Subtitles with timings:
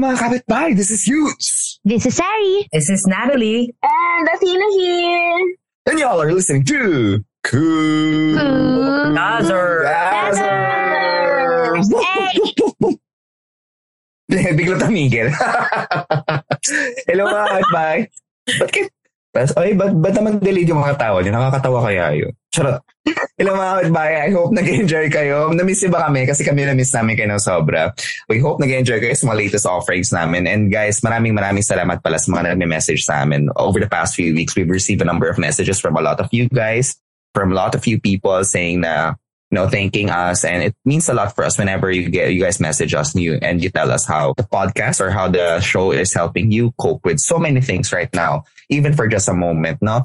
[0.06, 1.81] mga kapitbahay, this is Hughes.
[1.81, 2.70] This is Sari.
[2.70, 3.73] This is Natalie.
[3.81, 5.58] And Athena here.
[5.89, 8.38] And y'all are listening to Cool
[9.17, 9.82] Gazer.
[9.89, 11.10] Gazers.
[14.30, 15.30] Bigla tamigil.
[17.10, 17.99] Hello mga kapitbahay.
[18.61, 18.70] Ba't
[19.35, 19.51] kit?
[19.59, 21.35] Ay, ba't, ba't naman delayed yung mga tawa niyo?
[21.35, 22.31] Nakakatawa kaya yun.
[22.55, 22.79] Charot.
[23.37, 24.15] Hello mga kapitbahay.
[24.23, 25.51] I hope nag-enjoy kayo.
[25.51, 26.23] Namiss ba kami?
[26.23, 27.91] Kasi kami namiss namin kayo ng sobra.
[28.31, 30.47] We hope nag-enjoy kayo sa mga latest offerings namin.
[30.47, 33.51] And guys, maraming maraming salamat pala sa mga nagme-message sa amin.
[33.59, 36.31] Over the past few weeks, we've received a number of messages from a lot of
[36.31, 36.95] you guys,
[37.35, 39.19] from a lot of you people saying na
[39.52, 40.44] you know, thanking us.
[40.44, 43.23] And it means a lot for us whenever you get, you guys message us and
[43.23, 46.73] you, and you tell us how the podcast or how the show is helping you
[46.80, 50.04] cope with so many things right now, even for just a moment, no?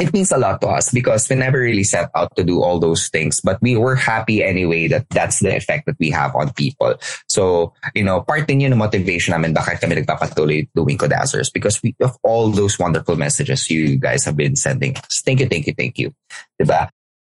[0.00, 2.78] It means a lot to us because we never really set out to do all
[2.78, 6.50] those things, but we were happy anyway that that's the effect that we have on
[6.54, 6.94] people.
[7.28, 11.82] So, you know, part din yun ng motivation namin bakit kami nagpapatuloy doing Codazers because
[11.82, 15.20] we, of all those wonderful messages you guys have been sending us.
[15.26, 16.14] Thank you, thank you, thank you.
[16.56, 16.88] Diba?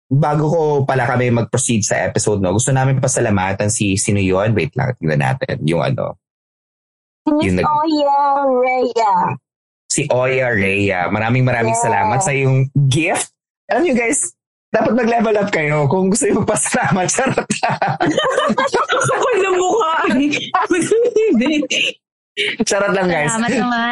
[0.08, 4.52] Bago ko pala kami mag-proceed sa episode, no, gusto namin pasalamatan si sino yun.
[4.52, 5.60] Wait lang, tingnan natin.
[5.62, 6.16] Yung ano.
[7.28, 8.16] Miss Yung nag- Oya
[8.48, 9.12] Rhea.
[9.86, 11.00] Si Oya Rhea.
[11.08, 11.84] Maraming maraming Yeah.
[11.84, 12.56] salamat sa yung
[12.88, 13.28] gift.
[13.68, 14.32] Alam nyo guys,
[14.68, 17.04] dapat mag-level up kayo kung gusto nyo magpasalamat.
[17.12, 17.44] Charot
[19.04, 19.92] Kapal na mukha.
[22.64, 23.32] Charot lang guys.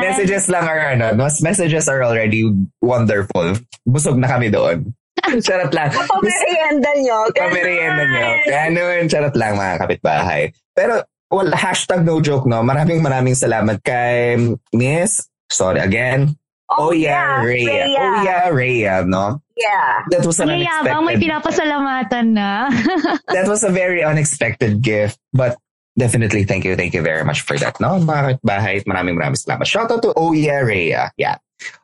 [0.00, 2.46] Messages lang are ano, messages are already
[2.78, 3.52] wonderful.
[3.82, 4.96] Busog na kami doon.
[5.42, 5.90] Charot lang.
[5.90, 7.18] Pamerienda nyo.
[7.34, 8.26] Pamerienda nyo.
[8.46, 10.42] Ganun, charot lang mga kapitbahay.
[10.76, 12.62] Pero, well, hashtag no joke, no?
[12.62, 14.36] Maraming maraming salamat kay
[14.70, 17.86] Miss, sorry again, Oh, yeah, Rhea.
[17.86, 19.38] Oh yeah, Rhea, no?
[19.54, 20.02] Yeah.
[20.10, 21.22] That was an Ang yabang may unexpected.
[21.22, 22.66] pinapasalamatan na.
[23.34, 25.56] that was a very unexpected gift, but
[25.96, 28.02] definitely thank you, thank you very much for that, no?
[28.02, 29.64] Mga kapitbahay, maraming maraming salamat.
[29.64, 31.14] Shout out to Oh yeah, Rhea.
[31.16, 31.38] Yeah.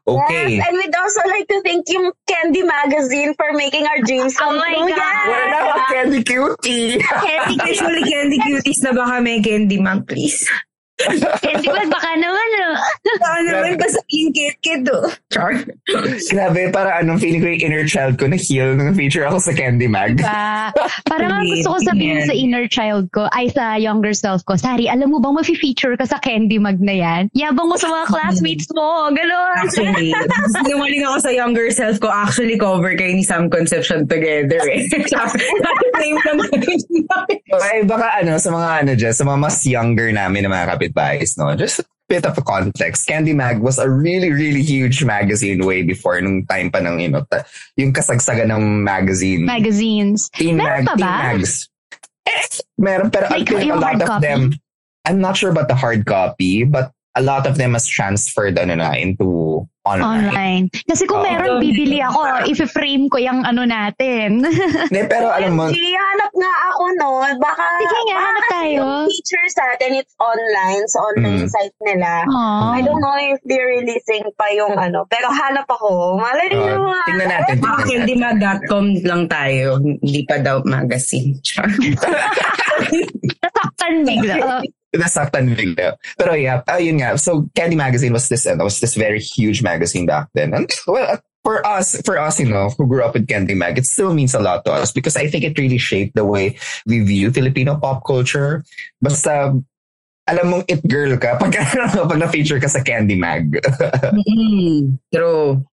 [0.06, 0.58] Okay.
[0.58, 4.54] Yes, and we'd also like to thank yung Candy Magazine for making our dreams come
[4.54, 4.90] Oh my true.
[4.90, 4.98] God.
[4.98, 5.28] Yeah.
[5.30, 6.98] Wala na ako, Candy Cutie.
[7.00, 9.40] Candy, usually candy cuties na ba kami?
[9.40, 10.44] Candy man, please.
[11.42, 12.76] Candy Bag, baka naman, oh.
[13.18, 15.10] Baka naman sa kit kit oh.
[15.32, 15.64] Char.
[16.30, 19.52] Grabe, para anong feeling ko yung inner child ko na heal nung feature ako sa
[19.52, 20.20] Candy Mag.
[20.22, 20.70] Pa,
[21.08, 24.86] parang ang gusto ko sabihin sa inner child ko, ay sa younger self ko, Sari,
[24.86, 27.22] alam mo bang mafe-feature ka sa Candy Mag na yan?
[27.34, 29.56] Yabang mo sa mga classmates mo, gano'n.
[29.58, 30.14] Actually,
[30.62, 32.08] sinungaling ako sa younger self ko.
[32.08, 34.86] Actually, cover kayo ni Sam Conception together eh.
[36.02, 36.38] Same lang
[37.52, 41.38] Okay, baka ano, sa mga ano dyan, sa mga mas younger namin na mga kapitbahays,
[41.38, 41.54] no?
[41.56, 43.06] Just a bit of a context.
[43.06, 47.08] Candy Mag was a really, really huge magazine way before nung time pa ng, you
[47.08, 47.44] know, ta-
[47.76, 49.44] yung kasagsagan ng magazine.
[49.44, 50.28] Magazines.
[50.34, 51.18] teen Meron pa teen ba?
[51.32, 51.68] mags.
[52.28, 52.46] Eh,
[52.78, 54.26] meron, pero Like, a lot of copy?
[54.26, 54.52] them,
[55.04, 58.76] I'm not sure about the hard copy, but a lot of them has transferred ano
[58.76, 60.30] na into online.
[60.30, 60.64] Online.
[60.86, 61.26] Kasi kung Oo.
[61.26, 62.46] meron, bibili ako.
[62.46, 64.46] If-frame ko yung ano natin.
[64.46, 67.30] Hindi, pero alam mo, OMG, hanap nga ako nun.
[67.42, 68.78] Baka, Sige nga, baka hanap tayo.
[68.78, 71.50] Yung feature sa atin, it's online, sa online Mm.
[71.50, 72.10] site nila.
[72.28, 72.78] Aww.
[72.78, 76.14] I don't know if they're releasing pa yung ano, pero hanap ako.
[76.16, 77.02] Malay uh, nyo nga.
[77.08, 77.54] tingnan natin.
[77.58, 77.88] Tingnan natin.
[77.90, 79.66] candymag.com lang tayo.
[79.82, 81.34] Hindi pa daw magazine.
[81.42, 81.66] Char.
[83.42, 84.62] Nasaktan bigla.
[84.94, 85.96] Nasaktan bigla.
[86.18, 87.16] Pero yeah, uh, yun nga.
[87.18, 90.52] So Candy Magazine was this, uh, was this very huge magazine back then.
[90.52, 93.86] And well, for us, for us, you know, who grew up with Candy Mag, it
[93.86, 96.56] still means a lot to us because I think it really shaped the way
[96.86, 98.64] we view Filipino pop culture.
[99.00, 99.56] Basta,
[100.28, 101.52] alam mong it girl ka pag,
[102.08, 103.58] pag na-feature ka sa Candy Mag.
[104.12, 105.64] Mm, true.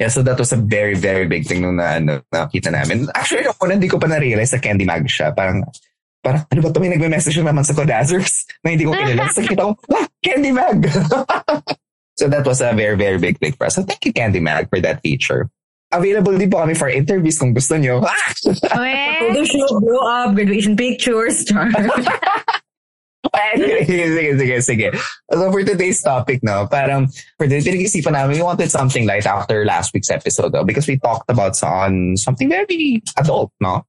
[0.00, 3.04] yeah, so that was a very, very big thing nung na, ano, nakita namin.
[3.12, 5.36] Actually, nung una, hindi ko pa na-realize sa Candy Mag siya.
[5.36, 5.60] Parang,
[6.22, 6.80] parang, ano ba ito?
[6.80, 9.28] May nagme-message naman sa Kodazers na hindi ko kilala.
[9.28, 10.78] Tapos nakita ko, ah, Candy Mag!
[12.18, 13.74] so that was a very, very big thing for us.
[13.76, 15.48] So thank you, Candy Mag, for that feature.
[15.90, 17.98] Available din po kami for interviews kung gusto nyo.
[19.26, 21.42] Photo shoot, grow up, graduation pictures.
[21.42, 21.66] Char.
[23.34, 24.88] anyway, sige, sige, sige.
[25.32, 29.64] So for today's topic, no, parang for the pinag-isipan namin, we wanted something light after
[29.64, 33.82] last week's episode, though, because we talked about on something very adult, no?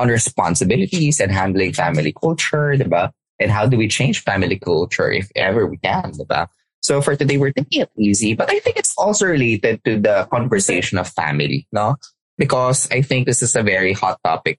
[0.00, 3.12] On responsibilities and handling family culture, diba?
[3.36, 6.48] And how do we change family culture if ever we can, diba?
[6.80, 10.24] So for today, we're taking it easy, but I think it's also related to the
[10.32, 12.00] conversation of family, no?
[12.40, 14.56] Because I think this is a very hot topic,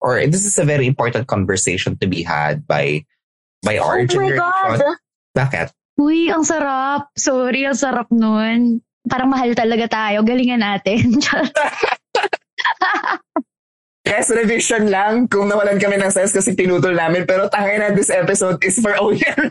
[0.00, 3.04] or this is a very important conversation to be had by
[3.60, 4.40] by our Oh my generation.
[4.40, 4.80] God.
[5.36, 5.68] Bakit?
[6.00, 7.12] Uy, ang sarap.
[7.20, 8.80] Sorry, ang sarap nun.
[9.04, 10.24] Parang mahal talaga tayo.
[10.24, 11.20] Galingan natin.
[14.08, 17.28] Yes, revision lang kung nawalan kami ng sense kasi tinutol namin.
[17.28, 19.36] Pero tangay na this episode is for Oyer.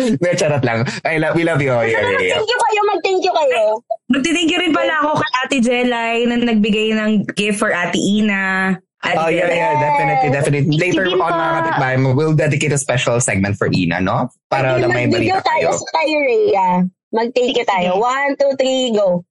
[0.00, 0.86] Hindi, charot lang.
[1.02, 1.98] I love, we love you, Oyer.
[2.00, 3.62] Mag-thank you kayo, mag-thank you kayo.
[4.08, 8.78] Magti-thank you rin pala ako kay Ate Jelay na nagbigay ng gift for Ate Ina.
[9.02, 10.76] Ate Oh, yeah, yeah, definitely, definitely.
[10.78, 11.36] Later Sige on, pa.
[11.36, 14.30] mga kapitbahay mo, we'll dedicate a special segment for Ina, no?
[14.48, 15.80] Para lang may mag-video balita tayo kayo.
[15.82, 16.68] sa tayo, Rhea.
[17.10, 17.90] Mag-thank you tayo.
[17.98, 19.26] One, two, three, go.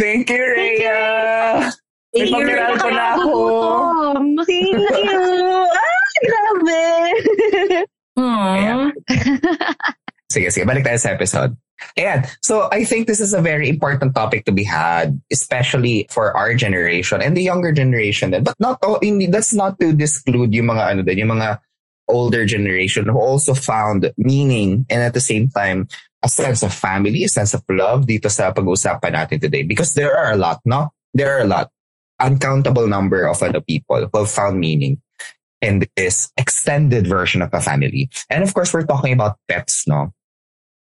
[0.00, 0.56] Thank you, Rhea!
[0.56, 1.81] Thank you,
[2.12, 3.30] pamiral ko na ako.
[3.32, 4.24] Gutom.
[4.44, 4.86] Thank you.
[5.72, 6.84] ah, grabe.
[8.18, 8.80] Aww.
[10.32, 10.64] Sige, sige.
[10.64, 11.52] Balik tayo sa episode.
[11.92, 12.24] Ayan.
[12.40, 16.56] So, I think this is a very important topic to be had, especially for our
[16.56, 18.32] generation and the younger generation.
[18.32, 18.48] Then.
[18.48, 21.60] But not all, hindi, that's not to disclude yung mga, ano din, yung mga
[22.08, 25.84] older generation who also found meaning and at the same time,
[26.22, 29.62] a sense of family, a sense of love dito sa pag-uusapan natin today.
[29.68, 30.96] Because there are a lot, no?
[31.12, 31.68] There are a lot.
[32.22, 35.02] Uncountable number of other people who have found meaning
[35.60, 38.10] in this extended version of a family.
[38.30, 40.14] And of course, we're talking about pets, no?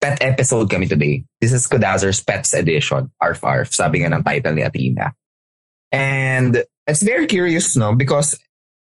[0.01, 1.25] Pet episode kami today.
[1.42, 5.13] This is Kodazer's Pets Edition, Arf Arf, sabi nga ng title ni Athena.
[5.92, 7.95] And it's very curious, no?
[7.95, 8.38] Because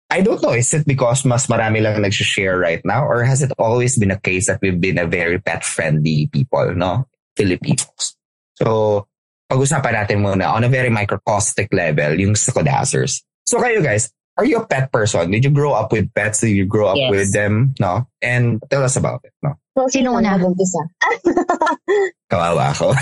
[0.09, 3.53] I don't know, is it because mas marami lang nag-share right now or has it
[3.57, 7.07] always been a case that we've been a very pet-friendly people, no?
[7.37, 8.17] Filipinos.
[8.55, 9.07] So,
[9.51, 13.19] pag-usapan natin muna on a very microcostic level, yung sa Kodazers.
[13.43, 14.07] So kayo guys,
[14.39, 15.27] are you a pet person?
[15.27, 16.39] Did you grow up with pets?
[16.39, 17.11] Did you grow up Yes.
[17.11, 17.75] with them?
[17.77, 18.07] No?
[18.23, 19.59] And tell us about it, no?
[19.75, 20.39] So, Sino una?
[20.39, 20.79] mag-umpisa?
[22.31, 22.95] Kawawa ako.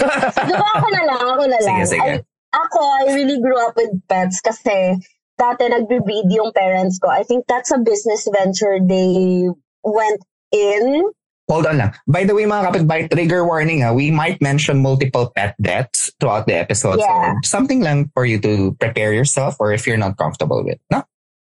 [0.46, 1.66] Diba ako na lang, ako na lang.
[1.66, 2.12] sige, sige.
[2.22, 4.98] I- ako, I really grew up with pets kasi
[5.38, 7.06] dati nagbe-breed yung parents ko.
[7.10, 9.46] I think that's a business venture they
[9.86, 11.06] went in.
[11.50, 11.92] Hold on lang.
[12.06, 16.46] By the way, mga kapitbahay, trigger warning ha, we might mention multiple pet deaths throughout
[16.46, 17.02] the episode.
[17.02, 17.42] Yeah.
[17.42, 20.78] So, something lang for you to prepare yourself or if you're not comfortable with.
[20.94, 21.02] No?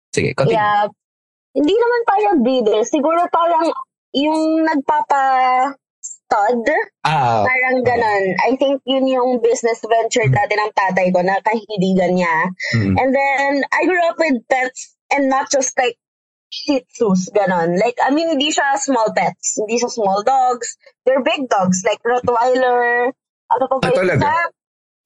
[0.09, 0.57] Sige, continue.
[0.57, 0.89] Yeah.
[1.53, 2.81] Hindi naman parang breeder.
[2.89, 3.69] Siguro parang
[4.17, 6.65] yung nagpapa-stud.
[7.05, 8.23] Ah, Parang ganon.
[8.41, 12.37] I think yun yung business venture dati ng tatay ko na kahiligan niya.
[12.77, 15.97] mm, And then, I grew up with pets and not just like
[16.53, 17.81] Shih Tzus, ganon.
[17.81, 19.57] Like, I mean, hindi siya small pets.
[19.57, 20.77] Hindi siya small dogs.
[21.01, 23.09] They're big dogs, like Rottweiler.
[23.49, 24.21] Ano pa ba Ah, yung talaga?
[24.21, 24.35] isa?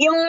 [0.03, 0.19] Yung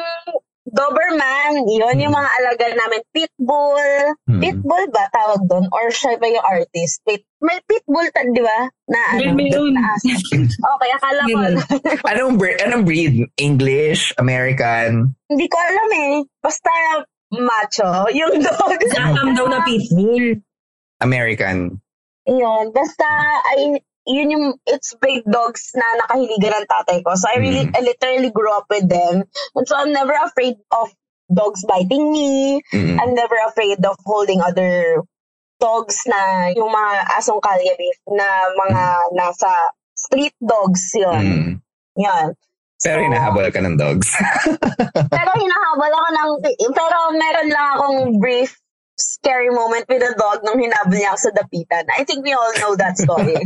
[0.69, 3.01] Doberman, yun yung mga alaga namin.
[3.09, 4.13] Pitbull.
[4.29, 4.37] mm.
[4.39, 5.65] Pitbull ba tawag doon?
[5.73, 7.01] Or siya ba yung artist?
[7.03, 8.69] Pit, may pitbull, ta- di ba?
[8.87, 9.33] Na ano?
[9.33, 9.73] May yun.
[10.77, 11.41] Okay, akala ko.
[12.13, 13.15] Anong, breed, anong breed?
[13.41, 14.13] English?
[14.21, 15.17] American?
[15.27, 16.15] hindi ko alam eh.
[16.39, 16.71] Basta
[17.33, 17.89] macho.
[18.13, 18.77] Yung dog.
[18.93, 20.37] Nakam daw na pitbull.
[21.00, 21.81] American?
[22.28, 22.73] Yun.
[22.73, 23.07] Basta,
[23.55, 27.17] ay, yun yung, it's big dogs na nakahiligan ng tatay ko.
[27.17, 27.76] So, I really, Mm.
[27.76, 29.25] I literally grew up with them.
[29.55, 30.93] And so, I'm never afraid of
[31.28, 32.61] dogs biting me.
[32.73, 32.97] Mm.
[33.00, 35.05] I'm never afraid of holding other
[35.61, 39.50] dogs na yung mga asong kalye beef na mga nasa
[39.99, 41.25] street dogs yun.
[41.25, 41.52] Mm.
[41.99, 42.26] Yan.
[42.78, 44.07] Pero So, hinahabol ka ng dogs.
[45.19, 46.31] Pero hinahabol ako ng,
[46.71, 48.55] pero meron lang akong brief
[48.99, 51.87] scary moment with a dog nung hinabol niya ako sa dapitan.
[51.95, 53.38] I think we all know that story.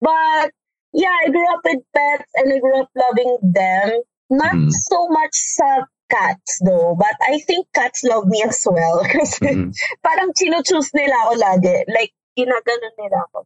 [0.00, 0.50] but,
[0.92, 4.00] yeah, I grew up with pets and I grew up loving them.
[4.30, 4.70] Not Mm.
[4.72, 9.04] so much sa cats though, but I think cats love me as well.
[9.12, 9.70] Kasi Mm.
[10.00, 11.76] parang chino-choose nila ako lagi.
[11.88, 13.44] Like, ginaganon nila ako.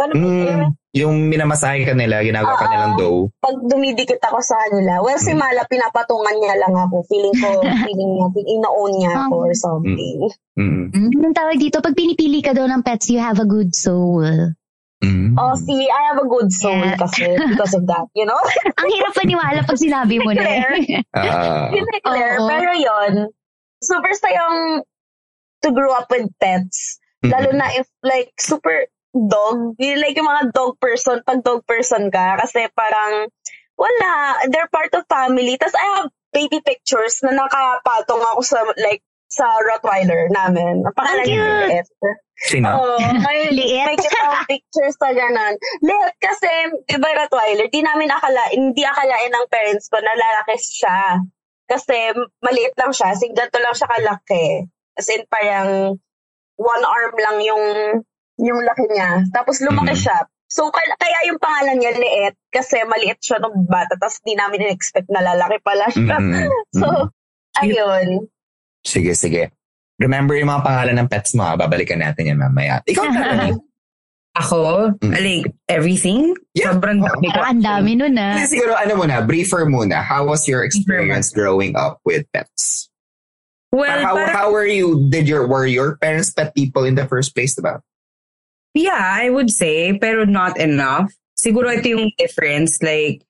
[0.00, 0.12] Paano?
[0.16, 0.72] Mm.
[0.96, 2.72] Yung minamasahe ka nila, ginagawa ka Oo.
[2.72, 3.22] nilang dough.
[3.36, 5.44] pag dumidikit ako sa kanila, well, si Mm.
[5.44, 7.04] Mala, pinapatungan niya lang ako.
[7.04, 10.18] Feeling ko, feeling niya, ina-own niya ako or something.
[10.56, 10.88] Mm.
[11.20, 11.84] Anong tawag dito?
[11.84, 14.24] Pag pinipili ka daw ng pets, you have a good soul.
[15.00, 15.32] Mm.
[15.36, 16.96] Oh, see, I have a good soul Yeah.
[16.96, 18.36] kasi because of that, you know?
[18.80, 20.44] Ang hirap paniwala pag sinabi mo na.
[21.16, 21.68] Ah.
[21.72, 22.40] Yun clear.
[22.40, 22.48] Oo.
[22.48, 23.12] Pero yon
[23.80, 24.84] super sayang
[25.60, 27.00] to grow up with pets.
[27.20, 32.10] Lalo na if like super dog, yung like yung mga dog person, pag dog person
[32.10, 33.26] ka, kasi parang
[33.74, 35.56] wala, they're part of family.
[35.56, 40.82] Tapos I have baby pictures na nakapatong ako sa like sa Rottweiler namin.
[40.82, 41.86] Ang cute!
[42.40, 42.72] Sino?
[42.72, 43.84] Oo, may, Liit.
[43.84, 45.54] may kitang pictures sa ganon.
[45.84, 46.50] Liet kasi,
[46.88, 51.20] di ba Rottweiler, di namin akala, hindi akalain ng parents ko na lalaki siya.
[51.70, 52.10] Kasi
[52.42, 54.66] maliit lang siya, kasi ganito lang siya kalaki.
[54.98, 56.00] As in, parang
[56.58, 57.64] one arm lang yung
[58.40, 59.24] yung laki niya.
[59.30, 60.02] Tapos lumaki Mhm.
[60.02, 60.18] siya.
[60.50, 64.66] So, kaya, kaya yung pangalan niya Liet, kasi maliit siya nung bata, tapos di namin
[64.66, 66.18] in-expect na lalaki pala siya.
[66.18, 66.50] Mm-mm.
[66.74, 67.62] So, Mm-mm.
[67.62, 68.06] ayun.
[68.82, 69.54] Sige, sige.
[70.00, 71.54] Remember yung mga pangalan ng pets mo, ha?
[71.54, 72.82] babalikan natin yan mamaya.
[72.82, 73.54] Ikaw na,
[74.30, 75.10] Ako, Mm.
[75.12, 76.34] like, everything?
[76.54, 76.70] Yeah.
[76.74, 77.34] Sobrang dami ko.
[77.34, 78.38] Parang ang dami nun ah.
[78.38, 80.02] Kasi siguro, ano muna, briefer muna.
[80.02, 82.86] How was your experience growing up with pets?
[83.74, 87.06] Well, how, parang- how were you, did your, were your parents pet people in the
[87.06, 87.82] first place, diba?
[88.74, 91.10] Yeah, I would say, pero not enough.
[91.34, 92.78] Siguro ito yung difference.
[92.78, 93.24] Like,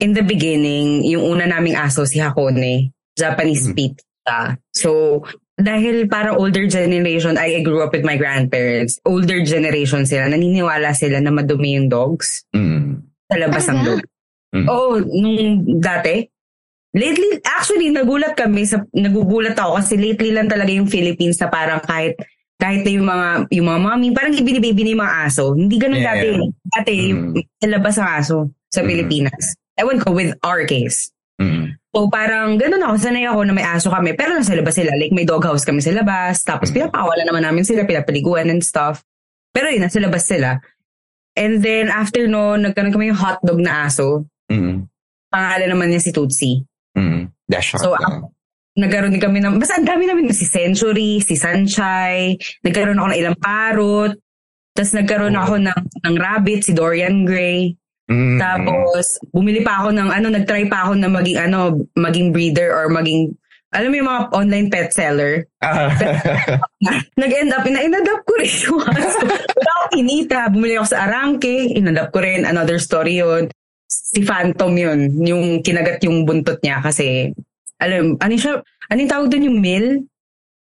[0.00, 3.74] in the beginning, yung una naming aso, si Hakone, Japanese Mhm.
[3.76, 3.94] Pit
[4.24, 4.40] siya.
[4.72, 5.20] So,
[5.60, 8.96] dahil para older generation, I grew up with my grandparents.
[9.04, 13.04] Older generation sila, naniniwala sila na madumi yung dogs Mm.
[13.28, 13.84] sa labas ng Talaga?
[13.84, 14.00] dog.
[14.56, 14.66] Mhm.
[14.66, 15.38] Oo, nung
[15.78, 16.24] dati.
[16.90, 21.78] Lately, actually, nagulat kami sa, nagugulat ako kasi lately lang talaga yung Philippines na parang
[21.78, 22.16] kahit
[22.60, 25.44] kahit na yung mga yung mga mommy, parang ibinibaby na yung mga aso.
[25.56, 26.12] Hindi ganun Yeah.
[26.14, 26.28] dati.
[26.68, 27.32] Dati, Mm.
[27.56, 28.36] sa labas ang aso
[28.68, 28.86] sa Mm.
[28.86, 29.44] Pilipinas.
[29.80, 31.08] Ewan ko, with our case.
[31.40, 31.72] Mm.
[31.90, 34.92] So parang ganun ako, sanay ako na may aso kami, pero nasa labas sila.
[34.92, 36.74] Like may doghouse kami sa labas, tapos Mm.
[36.76, 39.00] pinapakawala naman namin sila, pinapaliguan and stuff.
[39.50, 40.60] Pero yun, nasa labas sila.
[41.34, 44.28] And then after no, nagkaroon kami yung hotdog na aso.
[44.52, 44.84] Mm.
[45.32, 46.62] Pangalan naman niya si Tootsie.
[46.92, 47.32] Mm.
[47.48, 48.30] Dash So, dog.
[48.78, 53.18] Nagkaroon din kami ng, basta ang dami namin, si Century, si Sunshine, nagkaroon ako ng
[53.18, 54.14] ilang parrot,
[54.74, 55.42] tapos nagkaroon Oh.
[55.42, 57.74] ako ng, ng rabbit, si Dorian Gray.
[58.10, 58.38] Mm.
[58.38, 62.90] Tapos, bumili pa ako ng, ano, nagtry pa ako na maging, ano, maging breeder or
[62.90, 63.34] maging,
[63.70, 65.46] alam mo yung mga online pet seller.
[65.62, 65.94] Ah.
[67.22, 68.74] Nag-end up, ina-adapt ko rin aso.
[68.82, 70.50] Wala akong kinita.
[70.50, 72.42] Bumili ako sa Arangke, in-adapt ko rin.
[72.42, 73.46] Another story yun.
[73.86, 75.14] Si Phantom yun.
[75.22, 77.30] Yung kinagat yung buntot niya kasi,
[77.80, 79.88] alam, ano siya, ano yung tawag doon yung mill?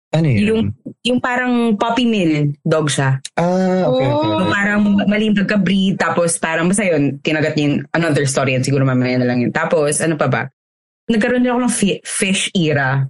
[0.08, 0.40] ano yun?
[0.48, 0.62] Yung,
[1.04, 3.20] yung parang puppy mill dog siya.
[3.36, 4.08] ah, okay, okay.
[4.08, 4.48] So, okay.
[4.48, 9.20] parang mali pagka-breed, tapos parang basta yun, kinagat niya yung another story yan, siguro mamaya
[9.20, 9.52] na lang yun.
[9.52, 10.42] Tapos, ano pa ba?
[11.12, 13.04] Nagkaroon din ako ng fi- fish era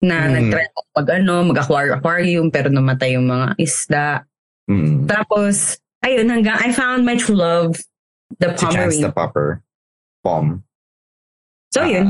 [0.00, 0.32] na Hmm.
[0.32, 4.24] nag-try ako pag ano, mag-aquarium, pero namatay yung mga isda.
[4.64, 5.04] Mm.
[5.04, 7.76] Tapos, ayun, hanggang I found my true love,
[8.40, 9.12] the Si Chance the Pomeranian.
[9.12, 9.48] Popper.
[10.24, 10.64] Pom.
[11.74, 12.06] So, yun.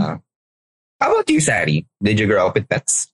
[1.01, 1.89] How about you, Sari?
[2.05, 3.09] Did you grow up with pets?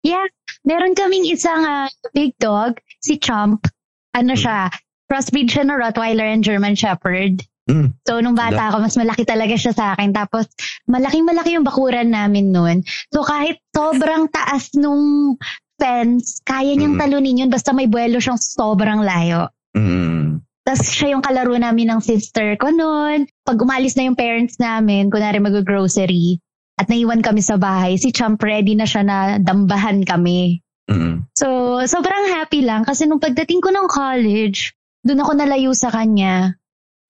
[0.00, 0.24] Yeah,
[0.64, 3.68] meron kaming isang ah, big dog, si Chomp.
[4.16, 4.72] Ano siya,
[5.12, 7.44] crossbreed siya ng Rottweiler and German Shepherd.
[7.68, 7.92] Mm.
[8.06, 10.14] So, nung bata ako, mas malaki talaga siya sa akin.
[10.14, 10.46] Tapos,
[10.86, 12.86] malaking-malaki yung bakuran namin noon.
[13.12, 15.36] So, kahit sobrang taas nung
[15.76, 17.02] fence, kaya niyang Mm.
[17.02, 19.50] talunin yun basta may buwelo siyang sobrang layo.
[19.76, 20.40] Mm.
[20.64, 23.28] Tapos siya yung kalaro namin ng sister ko noon.
[23.44, 26.40] Pag umalis na yung parents namin, kunwari mag-grocery,
[26.76, 30.60] at naiwan kami sa bahay, si Champ ready na siya na dambahan kami.
[30.86, 31.26] Mm.
[31.34, 36.54] So, sobrang happy lang kasi nung pagdating ko ng college, doon ako nalayo sa kanya.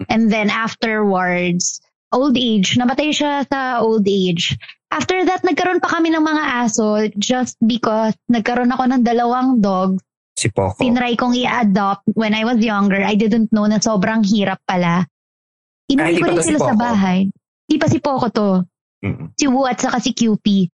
[0.07, 1.81] And then afterwards,
[2.13, 4.55] old age, namatay siya sa old age.
[4.93, 9.99] After that, nagkaroon pa kami ng mga aso just because nagkaroon ako ng dalawang dog
[10.37, 10.79] Si Poco.
[10.79, 13.01] tinry kong i-adopt when I was younger.
[13.01, 15.09] I didn't know na sobrang hirap pala.
[15.89, 17.33] Inuwi ko rin to si sila sa bahay.
[17.67, 18.63] Di pa si Poco to.
[19.05, 19.35] Mm.
[19.37, 20.71] Si Wu at saka si QP.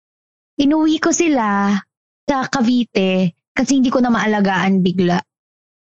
[0.63, 1.75] Inuwi ko sila
[2.29, 5.19] sa Cavite kasi hindi ko na maalagaan bigla.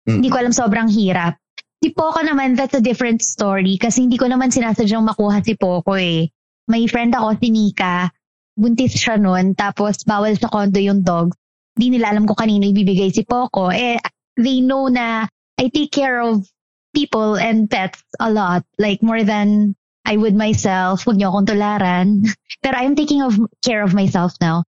[0.09, 0.21] Mm.
[0.21, 1.39] Hindi ko alam sobrang hirap.
[1.79, 5.95] Si Poco naman, that's a different story kasi hindi ko naman sinasadyang makuha si Poco
[5.95, 6.27] eh.
[6.67, 8.11] May friend ako, si Nika,
[8.59, 11.33] buntis siya noon, tapos bawal sa condo yung dog.
[11.79, 13.71] Di nila alam kung kanino ibibigay si Poco.
[13.71, 13.97] Eh,
[14.35, 16.43] they know na I take care of
[16.91, 21.05] people and pets a lot, like more than I would myself.
[21.05, 22.25] Huwag niyo akong tularan.
[22.65, 24.65] Pero I'm taking of care of myself now.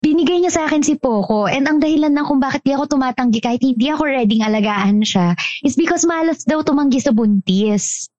[0.00, 3.40] Binigay niya sa akin si Poco and ang dahilan ng kung bakit di ako tumatanggi
[3.40, 5.32] kahit hindi ako ready alagaan siya
[5.64, 8.12] is because malas daw tumanggi sa buntis.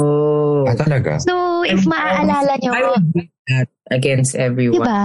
[0.00, 0.64] Oh.
[0.64, 1.20] Ah, talaga?
[1.20, 3.22] So, if maaalala niyo, I would do
[3.52, 4.80] that against everyone.
[4.80, 5.04] diba?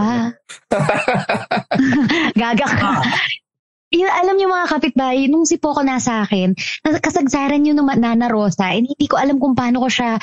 [2.39, 2.93] Gaga ka.
[3.91, 8.71] Yung, alam niyo mga kapitbahay, nung si Poco nasa akin, kasagsaran yun ng Nana Rosa,
[8.71, 10.15] and hindi ko alam kung paano ko siya,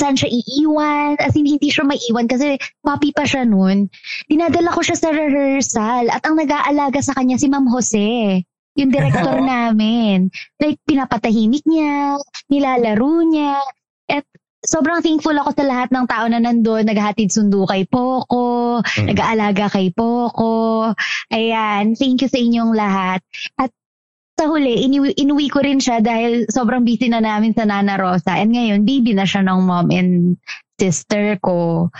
[0.00, 3.92] saan siya iiwan, as in hindi siya maiwan kasi papi pa siya nun.
[4.24, 8.40] Dinadala ko siya sa rehearsal at ang nag-aalaga sa kanya si Ma'am Jose,
[8.80, 10.32] yung director namin.
[10.56, 12.16] Like, pinapatahimik niya,
[12.48, 13.60] nilalaro niya,
[14.08, 14.24] at
[14.60, 19.12] sobrang thankful ako sa lahat ng tao na nandun, naghahatid sundo kay Poco, Mm.
[19.12, 20.88] nag-aalaga kay Poco.
[21.28, 23.20] Ayan, thank you sa inyong lahat.
[23.56, 23.72] At
[24.40, 28.40] sa huli, inuwi, inuwi ko rin siya dahil sobrang busy na namin sa Nana Rosa.
[28.40, 30.40] And ngayon, baby na siya ng mom and
[30.80, 31.92] sister ko.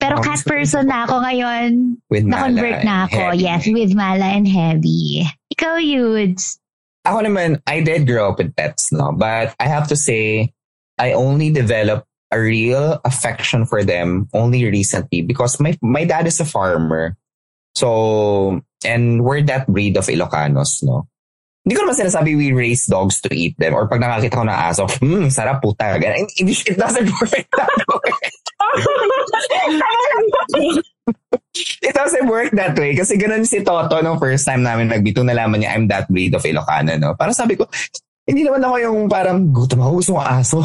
[0.00, 2.00] Pero Oh, cat so- person na ako ngayon.
[2.08, 3.36] With Na-convert na ako.
[3.36, 3.44] Heavy.
[3.44, 5.28] Yes, with Mala and Heavy.
[5.52, 6.56] Ikaw, Yudes.
[7.04, 9.12] Ako naman, I did grow up with pets, no?
[9.12, 10.54] But I have to say,
[10.96, 16.40] I only developed a real affection for them only recently because my my dad is
[16.40, 17.16] a farmer.
[17.76, 21.08] So, and we're that breed of Ilocanos, no?
[21.68, 24.56] Hindi ko naman sinasabi we raise dogs to eat them or pag nakakita ko ng
[24.56, 26.00] aso, hmm, sarap puta.
[26.00, 26.24] Ganun.
[26.24, 27.72] It, doesn't work that
[28.08, 28.24] way.
[31.84, 32.96] It doesn't work that way.
[32.96, 36.48] Kasi ganun si Toto nung first time namin nagbito, nalaman niya, I'm that breed of
[36.48, 37.12] Ilocano, no?
[37.12, 37.68] Parang sabi ko,
[38.24, 40.64] hindi naman ako yung parang gutom ako, gusto aso.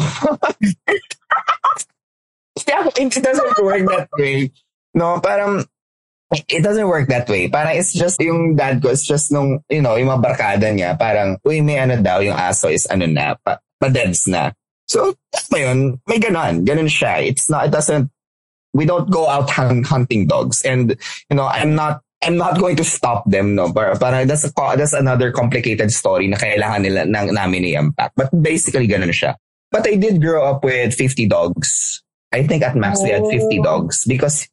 [2.64, 4.48] it doesn't work that way.
[4.96, 5.68] No, parang,
[6.48, 7.48] it doesn't work that way.
[7.48, 10.98] Parang it's just, yung dad ko, it's just nung, you know, yung mga barkada niya,
[10.98, 14.52] parang, uy, may ano daw, yung aso is ano na, pa, pa-deads na.
[14.86, 15.14] So,
[15.50, 16.64] mo yun, may ganon.
[16.64, 17.24] Ganon siya.
[17.24, 18.10] It's not, it doesn't,
[18.72, 20.62] we don't go out hun- hunting dogs.
[20.62, 20.96] And,
[21.30, 23.72] you know, I'm not, I'm not going to stop them, no.
[23.72, 28.12] Para, para that's, a, that's another complicated story na kailangan nila ng, namin i-unpack.
[28.16, 29.36] But basically, ganun siya.
[29.70, 32.02] But I did grow up with 50 dogs.
[32.32, 34.48] I think at max we had 50 dogs because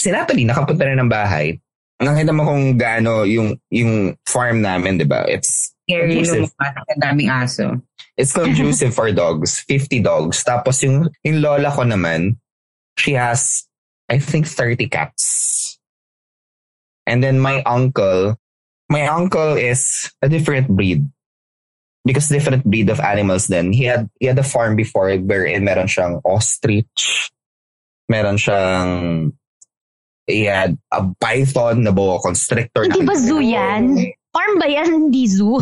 [0.00, 1.60] si Natalie nakapunta na ng bahay.
[2.00, 5.28] Nakita mo kung gaano yung, yung farm namin, di ba?
[5.28, 6.48] It's Scary Conducive.
[6.48, 7.64] lumabas ang daming aso.
[8.16, 9.60] It's conducive for dogs.
[9.68, 10.40] 50 dogs.
[10.40, 12.40] Tapos yung, yung lola ko naman,
[12.96, 13.68] she has,
[14.08, 15.76] I think, 30 cats.
[17.04, 18.40] And then my uncle,
[18.88, 21.04] my uncle is a different breed.
[22.04, 23.72] Because different breed of animals then.
[23.76, 27.28] He had, he had a farm before wherein meron siyang ostrich.
[28.08, 29.32] Meron siyang,
[30.30, 32.86] he had a python na boa constrictor.
[32.86, 33.98] Hindi ba zoo yan?
[34.30, 35.10] Farm ba yan?
[35.10, 35.58] Hindi zoo.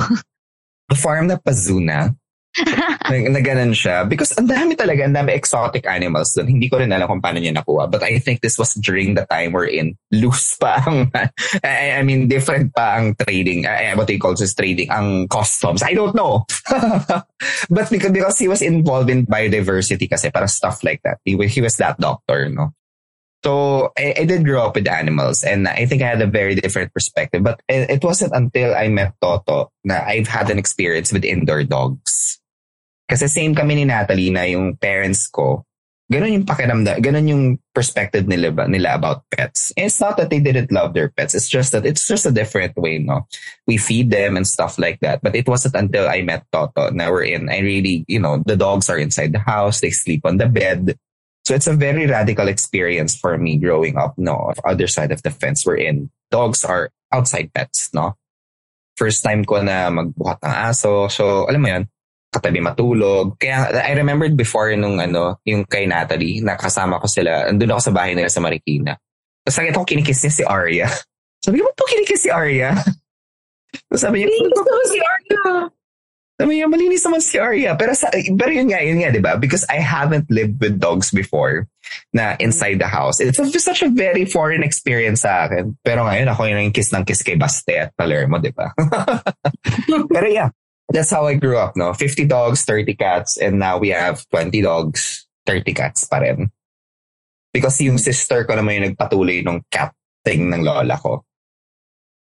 [0.93, 2.13] Farm na pazuna.
[2.59, 4.09] na, na ganun siya.
[4.09, 6.49] Because ang dami talaga, ang dami exotic animals doon.
[6.59, 7.91] Hindi ko rin alam kung paano niya nakuha.
[7.91, 9.95] But I think this was during the time we're in.
[10.11, 11.13] Loose pa ang,
[11.65, 13.67] I, I mean, different pa ang trading.
[13.67, 15.83] Uh, what they call this trading, ang customs.
[15.83, 16.47] I don't know.
[17.71, 21.19] But because, because he was involved in biodiversity kasi, para stuff like that.
[21.25, 22.75] He, he was that doctor, no?
[23.45, 26.55] So I, I did grow up with animals and I think I had a very
[26.55, 27.43] different perspective.
[27.43, 31.63] But it, it wasn't until I met Toto na I've had an experience with indoor
[31.65, 32.41] dogs.
[33.09, 35.65] Kasi same kami ni Natalie na yung parents ko,
[36.13, 39.73] ganun yung pakiramdam, ganun yung perspective nila, nila about pets.
[39.77, 41.35] And it's not that they didn't love their pets.
[41.35, 43.27] It's just that it's just a different way, no?
[43.67, 45.23] We feed them and stuff like that.
[45.23, 48.57] But it wasn't until I met Toto na we're in, I really, you know, the
[48.57, 50.99] dogs are inside the house, they sleep on the bed.
[51.49, 54.53] So it's a very radical experience for me growing up, no?
[54.69, 56.13] Other side of the fence we're in.
[56.29, 58.21] Dogs are outside pets, no?
[59.01, 61.09] First time ko na magbuhat ng aso.
[61.09, 61.89] So, alam mo yun,
[62.29, 63.41] katabi matulog.
[63.41, 67.95] Kaya I remembered before nung ano, yung kay Natalie, nakasama ko sila, andun ako sa
[67.97, 69.01] bahay nila sa Marikina.
[69.41, 70.89] Tapos nakita ko kinikiss niya si Arya.
[71.49, 72.77] Sabi ko, ba't to kinikiss si Arya?
[73.89, 75.73] Tapos sabi niya, ko si Arya.
[76.39, 77.75] Sabi niya, malinis naman si Arya.
[77.75, 79.35] Pero, sa, pero yun nga, yun nga, di ba?
[79.35, 81.67] Because I haven't lived with dogs before
[82.15, 83.19] na inside the house.
[83.19, 85.75] It's a, such a very foreign experience sa akin.
[85.83, 88.71] Pero ngayon, ako yun yung kiss ng kiss kay Baste at Palermo, di ba?
[90.15, 90.55] pero yeah,
[90.95, 91.91] that's how I grew up, no?
[91.91, 96.55] 50 dogs, 30 cats, and now we have 20 dogs, 30 cats pa rin.
[97.51, 99.91] Because yung sister ko naman yung nagpatuloy ng cat
[100.23, 101.27] thing ng lola ko.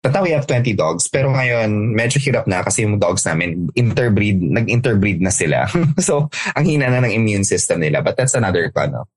[0.05, 1.09] Tata, we have 20 dogs.
[1.09, 5.65] Pero ngayon, medyo hirap na kasi yung dogs namin, interbreed, nag-interbreed na sila.
[5.97, 8.05] so, ang hina na ng immune system nila.
[8.05, 9.09] But that's another, ano,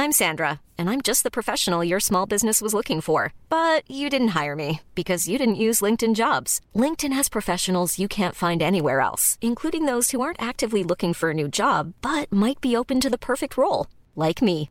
[0.00, 3.32] I'm Sandra, and I'm just the professional your small business was looking for.
[3.48, 6.60] But you didn't hire me because you didn't use LinkedIn jobs.
[6.76, 11.30] LinkedIn has professionals you can't find anywhere else, including those who aren't actively looking for
[11.30, 14.70] a new job but might be open to the perfect role, like me.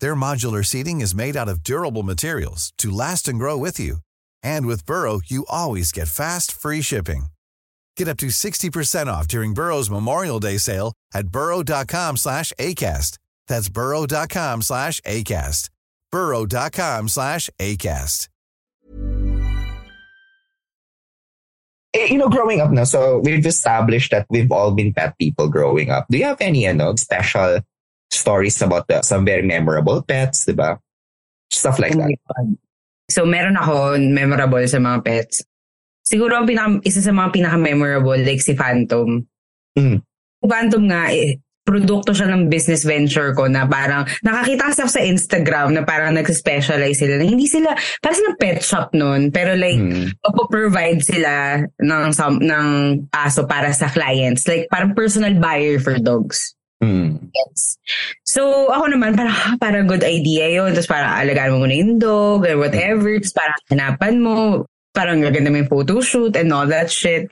[0.00, 3.98] Their modular seating is made out of durable materials to last and grow with you.
[4.42, 7.26] And with Burrow, you always get fast, free shipping.
[7.96, 13.18] Get up to 60% off during Burrow's Memorial Day sale at burrow.com slash ACAST.
[13.46, 15.68] That's burrow.com slash ACAST.
[16.10, 18.28] burrow.com slash ACAST.
[21.94, 25.48] Eh, you know, growing up now, so we've established that we've all been pet people
[25.48, 26.06] growing up.
[26.10, 27.60] Do you have any, you know, special
[28.24, 30.80] stories about the, some very memorable pets, di ba?
[31.52, 32.16] Stuff like that.
[33.12, 35.44] So, meron ako memorable sa mga pets.
[36.00, 39.20] Siguro ang pinaka, isa sa mga pinaka-memorable, like si Phantom.
[39.76, 40.00] Mm.
[40.40, 45.00] Si Phantom nga, eh, produkto siya ng business venture ko na parang nakakita ako sa
[45.00, 47.72] Instagram na parang nag-specialize sila na hindi sila
[48.04, 50.12] parang silang pet shop nun pero like Mm.
[50.52, 52.66] provide sila ng some, ng
[53.16, 56.53] aso para sa clients like parang personal buyer for dogs
[56.84, 57.32] Mm.
[57.32, 57.80] Yes.
[58.28, 60.76] So, ako naman, parang, ah, parang good idea yun.
[60.76, 63.08] Tapos parang alagaan mo muna yung dog or whatever.
[63.16, 64.36] Tapos parang hanapan mo.
[64.94, 67.26] Parang gaganda mo yung photoshoot and all that shit.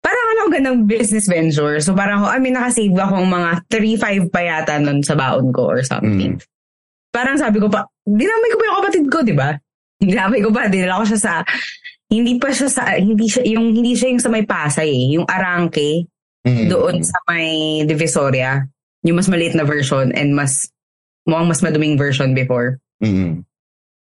[0.00, 1.76] Parang ano, gandang business venture.
[1.84, 5.68] So parang ako, I mean, nakasave akong mga 3-5 pa yata nun sa baon ko
[5.76, 6.40] or something.
[7.12, 9.54] Parang sabi ko pa, dinamay ko pa yung kapatid ko, di ba?
[10.00, 11.32] Dinamay ko pa, dinala ko siya sa,
[12.08, 15.28] hindi pa siya sa, hindi siya, yung, hindi siya yung sa may Pasay eh, yung
[15.28, 16.08] Arangke,
[16.46, 16.72] Mm.
[16.72, 18.64] doon sa may Divisoria.
[19.04, 20.68] Yung mas maliit na version and mas,
[21.24, 22.80] mukhang mas maduming version before.
[23.00, 23.44] Mm.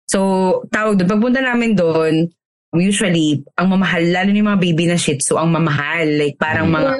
[0.05, 1.09] So, tawag doon.
[1.09, 2.29] Pagpunta namin doon,
[2.77, 6.05] usually, ang mamahal, lalo yung mga baby na shih tzu, ang mamahal.
[6.05, 6.93] Like, parang mga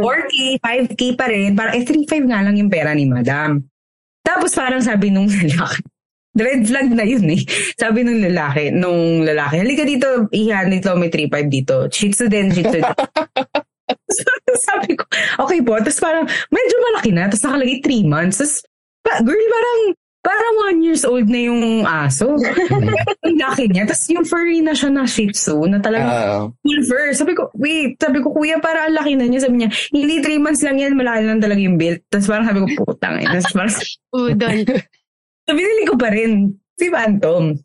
[0.00, 1.56] 4K, 5K pa rin.
[1.56, 3.64] Parang, eh, 3.5 nga lang yung pera ni madam.
[4.20, 5.80] Tapos parang sabi nung lalaki,
[6.36, 7.42] red flag na yun eh.
[7.74, 11.76] Sabi nung lalaki, nung lalaki, halika dito, iyan dito, may 3.5 dito.
[11.88, 12.86] Shih tzu din, shih tzu din.
[14.68, 15.04] sabi ko,
[15.46, 15.78] okay po.
[15.80, 17.28] Tapos parang, medyo malaki na.
[17.30, 18.38] Tapos nakalagay 3 months.
[18.40, 18.54] Tapos,
[19.00, 19.80] pa, girl, parang,
[20.20, 22.36] parang one years old na yung aso.
[23.26, 23.88] Ang laki niya.
[23.88, 27.04] Tapos yung furry na siya na shih tzu na talagang Ah, full fur.
[27.16, 29.48] Sabi ko, wait, sabi ko, kuya, para ang laki na niya.
[29.48, 32.04] Sabi niya, hindi three months lang yan, malaki lang talaga yung build.
[32.12, 33.26] Tapos parang sabi ko, putang eh.
[33.26, 33.74] Tapos parang,
[34.12, 34.56] Udon.
[35.48, 37.56] so binili ko pa rin, si Phantom.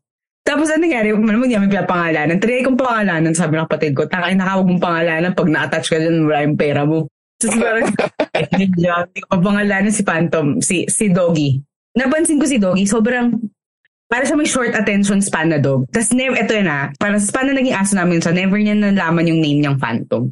[0.46, 2.38] Tapos ano nangyari, ano mo niya may pangalanan.
[2.38, 6.30] Try kong pangalanan, sabi ng kapatid ko, tangay nakawag mong pangalanan pag na-attach ka dyan,
[6.30, 7.10] wala yung pera mo.
[7.42, 7.86] Tapos parang,
[8.54, 11.58] hindi ko pa pangalanan si Phantom, si, si Doggy.
[11.98, 13.34] Napansin ko si Doggy, sobrang
[14.06, 15.90] para sa may short attention span na dog.
[15.90, 18.78] Tapos never, ito yun ah, para sa span na naging aso namin, so never niya
[18.78, 20.30] nalaman yung name niyang Phantom.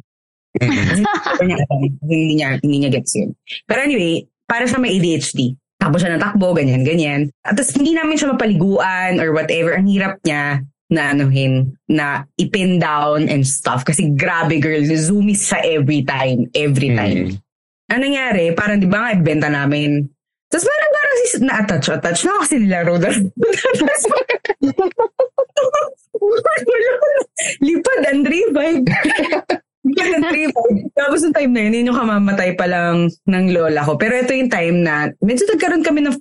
[0.62, 1.82] Niya alam.
[2.06, 3.34] hindi niya, hindi niya gets yun.
[3.66, 5.58] Pero anyway, para sa may ADHD.
[5.84, 7.28] Takbo siya ng takbo, ganyan, ganyan.
[7.44, 9.76] At tapos hindi namin siya mapaliguan or whatever.
[9.76, 13.84] Ang hirap niya na anuhin, na ipin down and stuff.
[13.84, 16.48] Kasi grabe girl, zoomies siya every time.
[16.56, 17.36] Every time.
[17.36, 17.36] Mm.
[17.92, 20.08] Ang nangyari, parang di ba nga, ibenta namin.
[20.48, 23.12] Tapos parang parang si, na-attach, attach na kasi nilaro na.
[27.60, 28.88] Lipad and revive.
[29.84, 30.88] Lipad and revive.
[30.96, 34.00] Tapos yung time na yun, yun yung kamamatay pa lang ng lola ko.
[34.00, 36.16] Pero ito yung time na, medyo nagkaroon kami ng,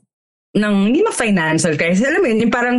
[0.60, 2.04] ng hindi ma-financial crisis.
[2.04, 2.78] Alam mo yun, yung parang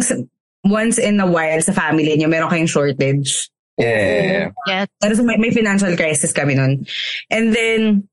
[0.65, 3.49] once in a while sa family niyo, meron kayong shortage.
[3.81, 4.55] Yeah.
[4.69, 4.87] Yes.
[5.03, 6.85] Pero so may, may financial crisis kami nun.
[7.33, 8.07] And then,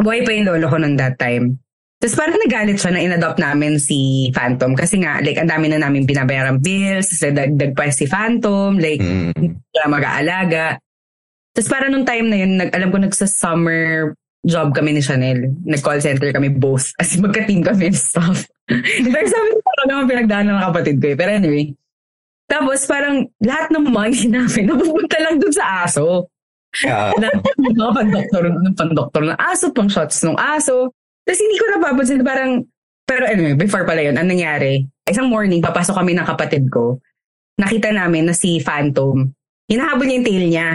[0.00, 1.60] buhay pa yung lolo ko nun that time.
[2.02, 5.80] Tapos parang nagalit siya na inadopt namin si Phantom kasi nga, like, ang dami na
[5.80, 9.56] namin binabayarang bills, tapos dagdag pa si Phantom, like, Mm.
[9.88, 10.76] mag-aalaga.
[11.54, 14.12] Tapos parang nung time na yun, nag, alam ko nagsa-summer
[14.44, 15.54] job kami ni Chanel.
[15.64, 16.92] Nag-call center kami both.
[16.98, 18.44] As in, magka-team kami and stuff.
[19.14, 21.16] Pero sabi ko, parang naman pinagdaanan ng kapatid ko eh.
[21.16, 21.64] Pero anyway.
[22.44, 26.28] Tapos parang lahat ng money namin napupunta lang dun sa aso.
[26.84, 30.90] Ah, na mga pandoktor, ng pandoktor ng aso, pang shots ng aso.
[31.24, 32.66] Tapos hindi ko napapansin, parang,
[33.06, 37.00] pero anyway, before pala yun, ang nangyari, isang morning, papasok kami ng kapatid ko,
[37.56, 39.24] nakita namin na si Phantom,
[39.70, 40.68] hinahabol niya yung tail niya.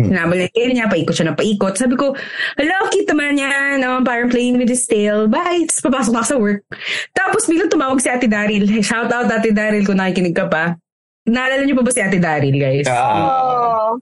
[0.00, 0.08] Hmm.
[0.08, 1.76] Hinahabol niya paikot siya ng paikot.
[1.76, 2.16] Sabi ko,
[2.56, 3.84] hello, cute naman yan.
[3.84, 5.28] Um, parang playing with his tail.
[5.28, 5.68] Bye.
[5.68, 6.62] Tapos papasok na ako sa work.
[7.12, 8.64] Tapos biglang tumawag si Ate Daryl.
[8.88, 10.80] Shout out Ate Daryl kung nakikinig ka pa.
[11.28, 12.88] Naalala niyo pa ba si Ate Daryl, guys?
[12.88, 14.00] Oh.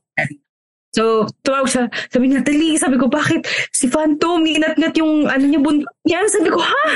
[0.97, 1.85] So, tumawag siya.
[2.09, 3.45] Sabi niya, Tali, sabi ko, bakit?
[3.75, 6.25] Si Phantom, inat-ngat yung, ano niya, buntot niya.
[6.33, 6.87] Sabi ko, ha?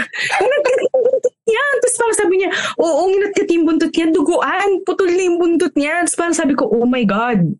[0.40, 1.64] Inat-ngat yung buntot niya.
[1.78, 4.06] Tapos parang sabi niya, oo, inat-ngat yung buntot niya.
[4.10, 5.94] Duguan, putol na yung buntot niya.
[6.02, 7.52] Tapos parang sabi ko, oh my God.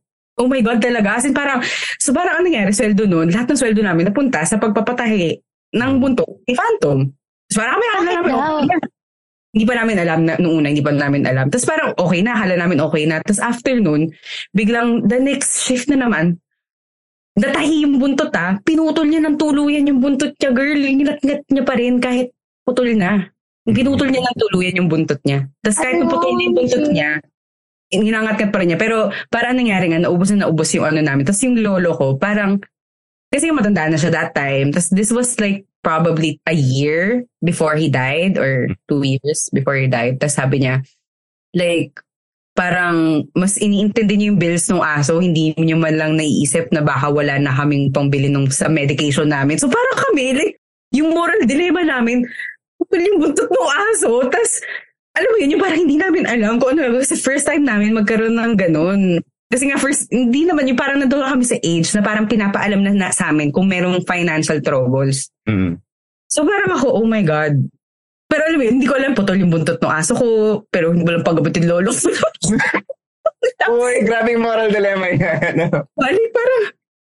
[0.42, 1.14] Oh my God talaga.
[1.14, 1.62] As in parang,
[2.02, 5.38] so parang ano nangyari, sweldo nun, lahat ng sweldo namin napunta sa pagpapatahi
[5.72, 7.06] ng buntot ni Phantom.
[7.06, 8.42] Tapos parang kami, akala namin, daw?
[8.42, 8.76] okay na.
[9.52, 11.46] Hindi pa namin alam na, noong una, hindi pa namin alam.
[11.46, 13.20] Tapos parang okay na, hala namin okay na.
[13.20, 14.08] Tapos after nun,
[14.50, 16.40] biglang the next shift na naman,
[17.36, 18.56] natahi yung buntot ah.
[18.64, 20.80] Pinutol niya ng tuluyan yung buntot niya, girl.
[20.80, 22.32] Ingat-ngat niya pa rin kahit
[22.64, 23.28] putol na.
[23.62, 25.44] Pinutol niya ng tuluyan yung buntot niya.
[25.60, 26.10] Tapos kahit Ano?
[26.10, 27.10] putol na yung buntot niya,
[27.92, 28.80] hinangat pa rin niya.
[28.80, 31.28] Pero parang nangyari nga, naubos na naubos yung ano namin.
[31.28, 32.56] Tapos yung lolo ko, parang,
[33.28, 34.72] kasi matanda na siya that time.
[34.72, 39.86] Tapos this was like probably a year before he died or two years before he
[39.86, 40.16] died.
[40.16, 40.80] Tapos sabi niya,
[41.52, 41.92] like,
[42.52, 47.08] parang mas iniintindi niyo yung bills ng aso, hindi niyo man lang naiisip na baka
[47.08, 49.56] wala na kaming pangbili nung sa medication namin.
[49.56, 50.56] So parang kami, like,
[50.92, 52.28] yung moral dilemma namin,
[52.92, 54.60] yung buntot ng aso, tas
[55.12, 58.36] alam mo yun, yung parang hindi namin alam kung ano, kasi first time namin magkaroon
[58.36, 59.20] ng ganun.
[59.52, 62.92] Kasi nga first, hindi naman yung parang nandun kami sa age na parang pinapaalam na,
[62.96, 65.28] na sa amin kung merong financial troubles.
[65.44, 65.76] Mm.
[66.32, 67.60] So parang ako, oh my God.
[68.32, 70.28] Pero alam mo yun, hindi ko alam putol yung buntot ng aso ko,
[70.72, 71.92] pero hindi ko alam pagabutin lolo.
[73.68, 75.68] Uy, grabe yung moral dilemma yan.
[76.00, 76.64] Bali, parang,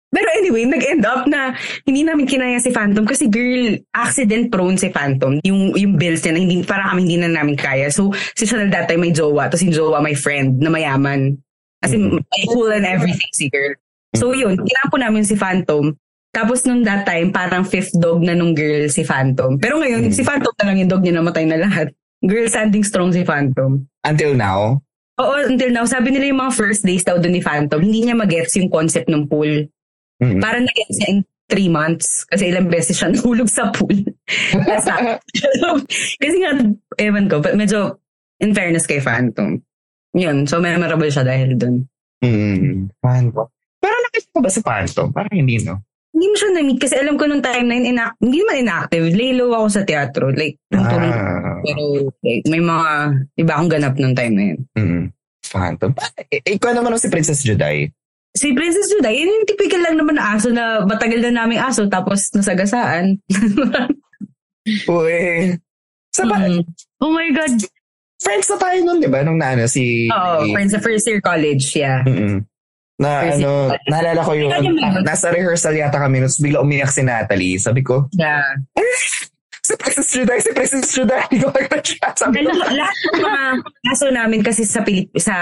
[0.09, 1.53] pero anyway, nag-end up na
[1.85, 5.37] hindi namin kinaya si Phantom kasi girl, accident prone si Phantom.
[5.45, 7.93] Yung, yung bills niya, na hindi, parang kami hindi na namin kaya.
[7.93, 11.37] So, si Chanel time may jowa, tapos yung jowa may friend na mayaman.
[11.85, 13.77] As in, may cool and everything si girl.
[14.17, 15.93] So yun, kinampo namin si Phantom.
[16.33, 19.57] Tapos nung that time, parang fifth dog na nung girl si Phantom.
[19.57, 21.93] Pero ngayon, si Phantom na lang yung dog niya namatay na lahat.
[22.25, 23.85] Girl standing strong si Phantom.
[24.03, 24.81] Until now?
[25.19, 28.15] Oo, until now, sabi nila yung mga first days daw doon ni Phantom, hindi niya
[28.15, 29.67] magets yung concept ng pool.
[30.19, 30.39] Mm.
[30.39, 33.95] Parang nag-gets niya in three months kasi ilang beses siya nahulog sa pool.
[36.19, 36.51] Kasi nga,
[36.97, 37.97] ewan ko, but medyo
[38.37, 39.57] in fairness kay Phantom.
[40.13, 41.85] Yun, so memorable siya dahil doon.
[42.21, 42.89] Mm.
[42.99, 43.47] Phantom.
[43.79, 45.07] Pero nakita ko ba si Phantom?
[45.09, 45.81] Parang hindi, no?
[46.09, 49.05] Hindi mo siya na-meet kasi alam ko nung time na yun, ina- hindi naman inactive.
[49.09, 50.29] Lay low ako sa teatro.
[50.29, 51.61] Like, Ah.
[51.61, 51.81] Pero
[52.19, 52.89] like, may mga
[53.35, 54.59] iba akong ganap nung time na yun.
[54.75, 55.03] Mm.
[55.41, 55.91] Phantom.
[56.27, 57.89] Eh, ikaw naman si Princess Juday.
[58.37, 61.89] Si Princess Juday, yun yung typical lang naman na aso na matagal na naming aso
[61.89, 63.17] tapos nasagasaan.
[64.87, 65.57] Uy.
[66.13, 66.37] Sa ba?
[66.37, 66.61] Mm.
[67.01, 67.53] Oh my God.
[68.19, 69.23] Friends na tayo nun, di ba?
[69.23, 70.11] Nung naano, si...
[70.11, 72.03] Oo, friends sa first year college, yeah.
[72.03, 72.43] Mm-mm.
[72.99, 73.79] Na First ano, year.
[73.87, 74.75] naalala ko yung, yun.
[75.07, 77.55] nasa rehearsal yata kami, tapos bigla umiyak si Natalie.
[77.55, 78.43] Sabi ko, Yeah.
[79.63, 81.23] si Princess Juday, si Princess Juday.
[81.31, 82.11] Hindi ko siya.
[82.11, 83.43] Sabi ko, Lahat, ng mga
[83.87, 85.35] aso namin kasi sa Pilip sa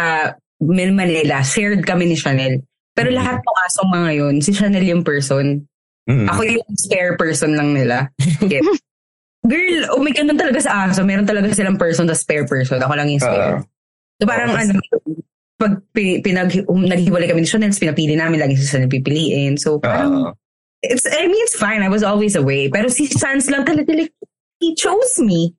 [0.62, 2.62] Manila, shared kami ni Chanel.
[2.98, 3.16] Pero Mm.
[3.16, 5.62] lahat ng aso mga yun, si Chanel yung person.
[6.10, 6.26] mm.
[6.26, 8.10] Ako yung spare person lang nila.
[8.42, 8.58] Okay.
[9.48, 11.06] Girl, oh my ganun talaga sa aso.
[11.06, 12.82] Meron talaga silang person na spare person.
[12.82, 13.62] Ako lang yung spare.
[13.62, 13.66] Oo.
[14.18, 14.74] so parang Oo, ano,
[15.58, 19.56] pag pi- pinag, um, naghiwalay kami ni Chanel, pinapili namin, lagi si Chanel pipiliin.
[19.56, 20.30] So parang, Oo.
[20.82, 21.80] it's, I mean, it's fine.
[21.80, 22.68] I was always away.
[22.68, 24.12] Pero si Sans lang talaga, like,
[24.58, 25.54] he chose me.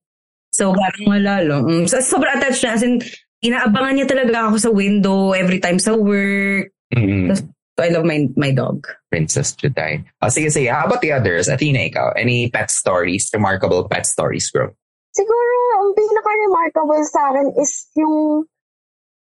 [0.51, 1.57] So, parang malalo.
[1.63, 2.75] Mm, so, sobrang attached na.
[2.75, 2.99] As in,
[3.41, 6.75] inaabangan niya talaga ako sa window every time sa work.
[6.95, 7.37] Mm.
[7.37, 7.45] So,
[7.85, 8.87] I love my my dog.
[9.11, 10.05] Princess Juday.
[10.21, 10.69] Oh, sige, sige.
[10.73, 11.49] How about the others?
[11.49, 12.13] Athena, ikaw.
[12.19, 13.31] Any pet stories?
[13.33, 14.75] Remarkable pet stories, bro?
[15.15, 18.45] Siguro, ang pinaka-remarkable sa akin is yung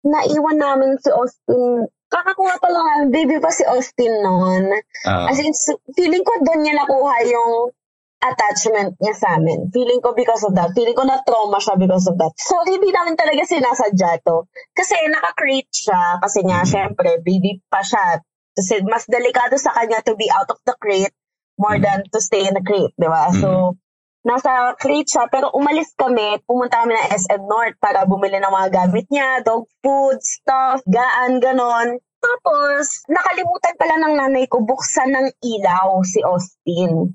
[0.03, 1.88] naiwan namin si Austin.
[2.08, 4.71] Kakakuha pa lang baby pa si Austin noon.
[5.03, 5.27] Ah.
[5.27, 5.51] As in,
[5.95, 7.75] feeling ko doon niya nakuha yung
[8.17, 9.69] attachment niya sa amin.
[9.69, 10.73] Feeling ko because of that.
[10.73, 12.34] Feeling ko na trauma siya because of that.
[12.38, 14.49] So, hindi namin talaga sinasadya to.
[14.73, 16.17] Kasi naka-create siya.
[16.17, 18.21] Kasi nga, syempre, baby pa siya.
[18.58, 21.13] Kasi mas delikado sa kanya to be out of the crate
[21.62, 23.30] more than to stay in the crate, di ba?
[23.34, 23.77] So,
[24.25, 28.69] nasa crate siya, pero umalis kami, pumunta kami ng SM North para bumili ng mga
[28.73, 31.97] gamit niya, dog food, stuff, gaan, ganon.
[32.17, 37.13] Tapos, nakalimutan pala ng nanay ko buksan ng ilaw si Austin.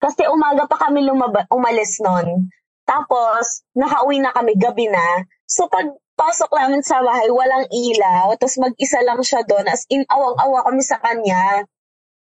[0.00, 2.48] Kasi umaga pa kami lumaba- umalis nun.
[2.88, 5.22] Tapos, nakauwi na kami, gabi na.
[5.44, 5.86] So, pag
[6.16, 8.34] pasok namin sa bahay, walang ilaw.
[8.36, 9.64] Tapos mag-isa lang siya doon.
[9.64, 11.64] As in, awang-awa kami sa kanya.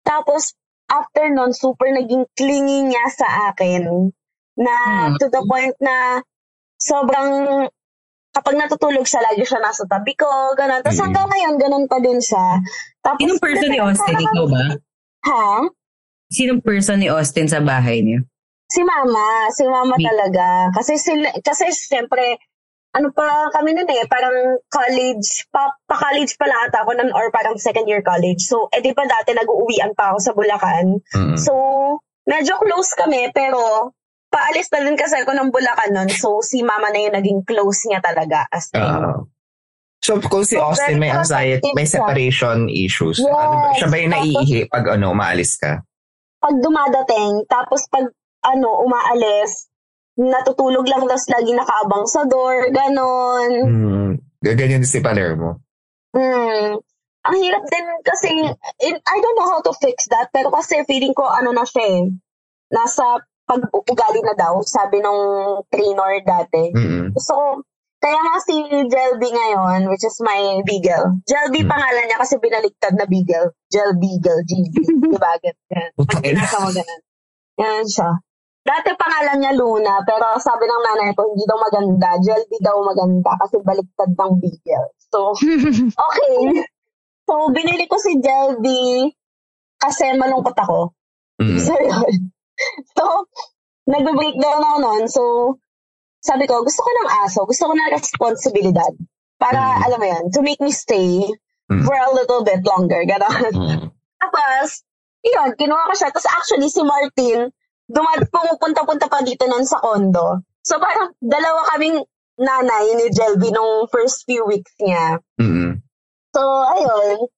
[0.03, 0.53] Tapos,
[0.87, 4.11] after nun, super naging clingy niya sa akin.
[4.55, 4.75] Na
[5.09, 5.17] Hmm.
[5.17, 6.23] to the point na
[6.77, 7.67] sobrang
[8.31, 10.79] kapag natutulog siya, lagi siya nasa tabi ko, ganun.
[10.79, 11.05] Tapos Mm.
[11.11, 12.63] hanggang ngayon, ganun pa din siya.
[13.03, 14.15] Tapos, Sinong person ni Austin?
[14.15, 14.63] Ikaw ba?
[15.27, 15.47] Ha?
[16.29, 18.25] Sinong person ni Austin sa bahay niyo?
[18.69, 20.69] Si mama, si mama Mi- talaga.
[20.71, 22.37] Kasi sila, kasi siyempre,
[22.91, 24.33] ano pa kami nun eh, parang
[24.69, 28.45] college, pa, pa-college pala ata ako nun, or parang second year college.
[28.45, 31.01] So, eh di pa dati nag-uuwian pa ako sa Bulacan.
[31.17, 31.37] Mm.
[31.41, 31.53] So,
[32.25, 33.93] medyo close kami, pero
[34.29, 36.11] paalis na din kasi ako ng Bulacan nun.
[36.13, 38.45] So, si mama na yung naging close niya talaga.
[38.53, 39.25] As in, Ah.
[39.99, 42.05] so, kung si So, Austin may very anxiety, may siya.
[42.05, 43.33] separation issues, Yes.
[43.33, 45.81] ano ba, siya ba yung naiihi pag ano, umaalis ka?
[46.39, 48.07] Pag dumadating, tapos pag
[48.47, 49.67] ano, umaalis,
[50.19, 53.51] natutulog lang, tapos lagi nakaabang sa door, ganon.
[53.67, 54.11] Hmm.
[54.43, 55.59] Ganyan din si Palermo.
[56.15, 56.79] Hmm.
[57.29, 58.31] Ang hirap din kasi,
[58.87, 61.85] in- I don't know how to fix that, pero kasi feeling ko, ano na siya
[61.87, 62.03] eh,
[62.71, 66.71] nasa pag-ugali na daw, sabi nung trainer dati.
[67.13, 67.45] Gusto ko,
[68.09, 68.57] kaya nga si
[68.89, 71.21] Jelby ngayon, which is my Beagle.
[71.29, 71.69] Jelby Hmm.
[71.69, 73.53] pangalan niya kasi binaliktad na Beagle.
[73.69, 74.73] Gel Beagle, GB.
[75.13, 75.33] diba?
[75.45, 75.91] Ganyan.
[75.93, 77.01] Pag binasa mo ganun.
[77.61, 78.11] Ganun siya.
[78.65, 82.17] Dati pangalan niya Luna, pero sabi ng nanay ko, hindi daw maganda.
[82.17, 84.89] Jelby daw maganda kasi baliktad ng Beagle.
[85.13, 85.37] So,
[86.09, 86.37] okay.
[87.29, 89.13] So, binili ko si Jelby
[89.77, 90.97] kasi malungkot ako.
[91.45, 91.61] Mm.
[91.61, 91.77] So.
[92.99, 93.05] So,
[93.87, 95.05] nag-breakdown ako noon.
[95.07, 95.23] So,
[96.21, 97.41] sabi ko, gusto ko ng aso.
[97.45, 98.93] Gusto ko ng responsibilidad.
[99.39, 99.83] Para, Mm.
[99.87, 101.23] alam mo yan, to make me stay
[101.69, 101.85] Mm.
[101.85, 103.05] for a little bit longer.
[103.05, 103.53] Ganon.
[103.55, 103.81] Mm.
[104.23, 104.83] Tapos,
[105.23, 106.09] yun, kinuha ko siya.
[106.11, 107.53] Tapos actually, si Martin,
[107.87, 110.43] dumad, pumupunta-punta pa dito nun sa condo.
[110.65, 112.03] So, parang dalawa kaming
[112.39, 115.21] nanay ni Jelby nung first few weeks niya.
[115.39, 115.79] Mm-mm.
[116.35, 116.43] So,
[116.75, 117.29] ayun.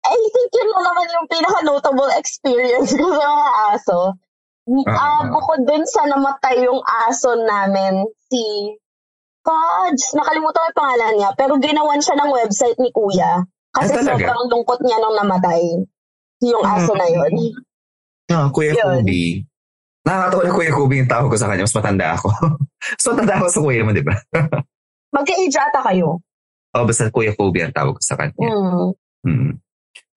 [0.00, 3.98] I think yun lang naman yung pinaka-notable experience ko sa mga aso.
[4.86, 5.26] Ah.
[5.26, 6.78] bukod dun sa namatay yung
[7.08, 8.74] aso namin, si
[9.40, 13.40] Fudge, nakalimutan ko yung pangalan niya, pero ginawan siya ng website ni Kuya.
[13.72, 15.62] Kasi Ah, sobrang lungkot niya nung namatay
[16.44, 17.32] yung aso na yun.
[18.30, 19.02] Ah, Kuya Yun.
[19.02, 19.42] Kubi.
[20.06, 21.64] Nakakatawa yung Kuya Kubi yung tawag ko sa kanya.
[21.66, 22.28] Mas matanda ako.
[22.96, 24.14] Mas matanda ako sa kuya mo, di ba?
[25.16, 26.22] Magka-age ata kayo.
[26.70, 28.38] oh, basta Kuya Kubi ang tawag ko sa kanya.
[28.38, 28.88] Mm.
[29.26, 29.52] Mm.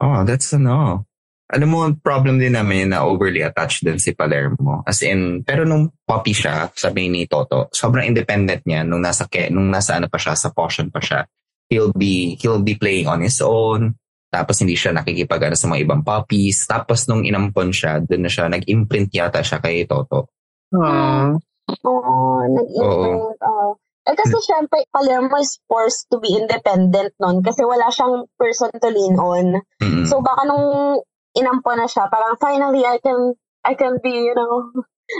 [0.03, 1.07] Oh, that's ano.
[1.51, 4.81] Alam mo, problem din namin na overly attached din si Palermo.
[4.87, 9.51] As in, pero nung puppy siya, sabi ni Toto, sobrang independent niya nung nasa, ke,
[9.51, 11.27] nung nasa ano pa siya, sa potion pa siya.
[11.67, 13.99] He'll be, he'll be playing on his own.
[14.33, 16.65] Tapos hindi siya nakikipag ano, sa mga ibang puppies.
[16.65, 20.31] Tapos nung inampon siya, doon na siya, nag-imprint yata siya kay Toto.
[20.73, 21.37] Aww.
[21.85, 22.15] Oo,
[22.49, 23.37] nag-imprint.
[23.45, 23.77] oo.
[24.03, 28.89] Eh kasi syempre, Palermo is forced to be independent nun kasi wala siyang person to
[28.91, 29.63] lean on.
[29.79, 30.03] Mm-mm.
[30.03, 30.99] So baka nung
[31.33, 33.33] inampo na siya, parang finally I can,
[33.65, 34.71] I can be, you know,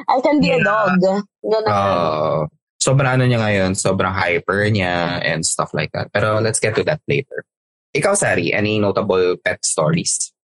[0.10, 0.65] I can be a Yeah.
[0.65, 0.99] dog.
[1.43, 1.69] Ganun.
[1.69, 2.47] Oo.
[2.84, 6.12] sobrang ano niya ngayon, sobrang hyper niya and stuff like that.
[6.12, 7.47] Pero let's get to that later.
[7.95, 10.36] Ikaw, Sari, any notable pet stories?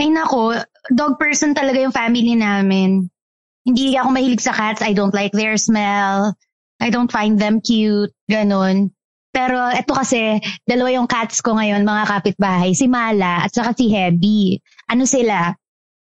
[0.00, 0.64] Ay nako,
[0.96, 3.12] dog person talaga yung family namin.
[3.68, 4.80] Hindi ako mahilig sa cats.
[4.80, 6.32] I don't like their smell.
[6.80, 8.12] I don't find them cute.
[8.32, 8.88] Ganon.
[9.34, 12.70] Pero eto kasi, dalawa yung cats ko ngayon, mga kapitbahay.
[12.70, 14.62] Si Mala at saka si Heavy.
[14.86, 15.50] Ano sila?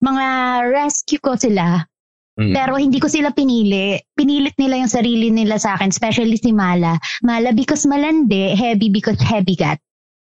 [0.01, 0.25] Mga
[0.73, 1.85] rescue ko sila.
[2.41, 2.57] Mm.
[2.57, 4.01] Pero hindi ko sila pinili.
[4.17, 6.97] Pinilit nila yung sarili nila sa akin, especially si Mala.
[7.21, 9.77] Mala because malandi, Heavy because heavy cat.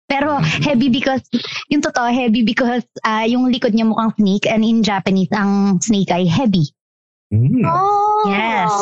[0.10, 0.66] Pero Mm.
[0.66, 1.24] heavy because,
[1.72, 6.12] yung totoo, heavy because ah, yung likod niya mukhang snake and in Japanese, ang snake
[6.12, 6.68] ay heavy.
[7.32, 7.64] Mm.
[7.64, 8.26] Oh.
[8.28, 8.74] Yes.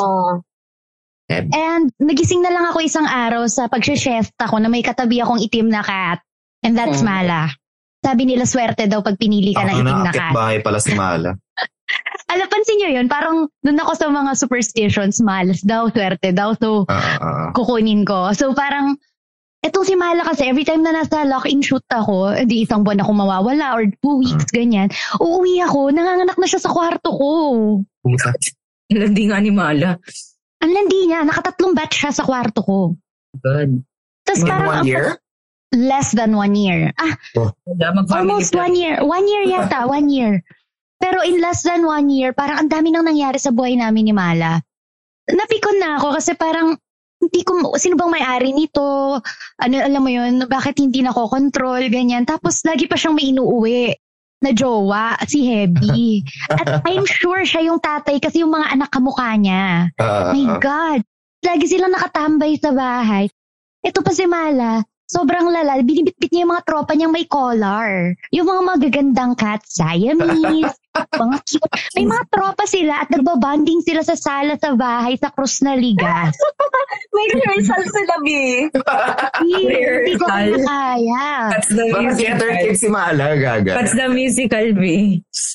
[1.29, 5.67] And nagising na lang ako isang araw sa pag-chest ako na may katabi akong itim
[5.67, 6.23] na cat.
[6.63, 7.07] And that's Mm.
[7.07, 7.41] Mala.
[7.99, 10.31] Sabi nila swerte daw pag pinili ka ng itim na, cat.
[10.31, 11.35] bahay pala si Mala.
[12.31, 13.07] Alam, pansin nyo yun?
[13.07, 16.51] Parang doon ako sa mga superstitions, malas daw, swerte daw.
[16.59, 17.49] So, Ah, ah, ah.
[17.55, 18.31] kukunin ko.
[18.35, 18.99] So parang,
[19.63, 23.11] etong si Mala kasi, every time na nasa lock-in shoot ako, di isang buwan ako
[23.15, 27.29] mawawala or two weeks, ganyan, uuwi ako, nanganganak na siya sa kwarto ko.
[28.03, 28.31] Puta.
[28.87, 29.95] Hindi nga ni Mala.
[30.63, 32.77] Ang landi niya, nakatatlong batch siya sa kwarto ko.
[33.41, 33.85] God.
[34.25, 35.17] Tapos parang, one year?
[35.75, 36.95] less than one year.
[36.95, 37.15] Ah,
[37.93, 39.03] mag-family almost one year.
[39.03, 40.43] One year yata, one year.
[40.97, 44.13] Pero in less than one year, parang ang dami nang nangyari sa buhay namin ni
[44.15, 44.57] Mala.
[45.29, 46.73] Napikon na ako kasi parang
[47.17, 49.17] hindi ko, sino bang may-ari nito?
[49.61, 52.25] Ano, alam mo yun, bakit hindi nako control ganyan.
[52.25, 53.93] Tapos lagi pa siyang may inuuwi
[54.41, 56.21] na jowa, si Heavy.
[56.59, 59.89] At I'm sure siya yung tatay kasi yung mga anak kamukha niya.
[59.97, 60.59] Ah, My ah.
[60.61, 60.99] God!
[61.45, 63.29] Lagi silang nakatambay sa bahay.
[63.85, 65.79] Ito pa si Mala, sobrang lala.
[65.85, 68.17] Binibitbit niya yung mga tropa niyang may collar.
[68.33, 70.75] Yung mga magagandang cats, Siamese,
[71.13, 71.71] mga cute.
[71.95, 76.35] May mga tropa sila at nagbabanding sila sa sala sa bahay sa Cruz na Ligas.
[77.15, 78.29] May rehearsal sila, B.
[79.41, 81.27] Hindi ko kaya.
[81.49, 82.77] That's the Baka theater kid musical.
[82.77, 83.71] si Mala, gaga.
[83.73, 84.85] That's the musical, B.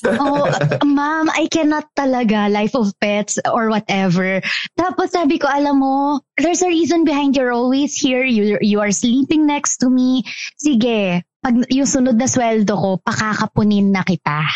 [0.07, 0.47] Oh,
[0.83, 4.43] ma'am, I cannot talaga life of pets or whatever.
[4.75, 8.23] Tapos sabi ko, alam mo, there's a reason behind you're always here.
[8.23, 10.23] You, you are sleeping next to me.
[10.59, 14.47] Sige, pag yung sunod na sweldo ko, pakakapunin na kita.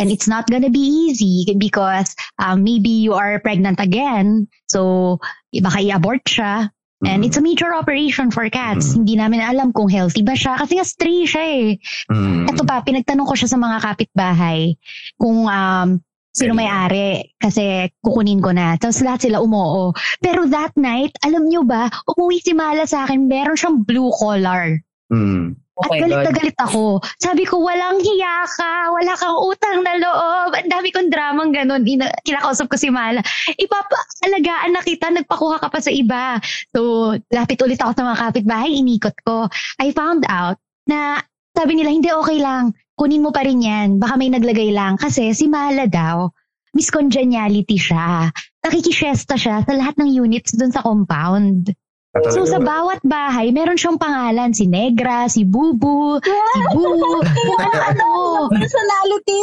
[0.00, 4.48] And it's not gonna be easy because um, maybe you are pregnant again.
[4.72, 5.20] So,
[5.52, 6.72] baka i-abort siya.
[7.00, 8.92] And it's a major operation for cats.
[8.92, 10.60] Hindi namin alam kung healthy ba siya.
[10.60, 11.68] Kasi nga stray siya eh.
[12.12, 12.44] Mm.
[12.52, 14.76] Ito pa, pinagtanong ko siya sa mga kapitbahay
[15.16, 15.88] kung um,
[16.36, 18.76] sino may-ari kasi kukunin ko na.
[18.76, 19.96] Tapos lahat sila umoo.
[20.20, 24.76] Pero that night, alam nyo ba, umuwi si Mala sa akin, meron siyang blue collar.
[25.08, 25.56] Mm.
[25.80, 26.36] Oh At galit na God.
[26.36, 26.84] galit ako.
[27.16, 30.52] Sabi ko, walang hiya ka, wala kang utang na loob.
[30.52, 31.88] Ang dami kong dramang ganun.
[31.88, 33.24] Ina- kinakausap ko si Mala.
[33.56, 36.36] Ipapaalagaan na kita, nagpakuha ka pa sa iba.
[36.76, 39.48] So, lapit ulit ako sa mga kapitbahay, inikot ko.
[39.80, 41.24] I found out na
[41.56, 42.76] sabi nila, hindi okay lang.
[42.94, 43.96] Kunin mo pa rin yan.
[43.96, 45.00] Baka may naglagay lang.
[45.00, 46.28] Kasi si Mala daw,
[46.76, 48.28] miscongeniality siya.
[48.60, 51.72] Nakikishesta siya sa lahat ng units dun sa compound.
[52.10, 54.50] So sa bawat bahay, meron siyang pangalan.
[54.50, 56.82] Si Negra, si Bubu, si Bu,
[57.22, 58.10] kung ano-ano.
[58.50, 59.42] Personality.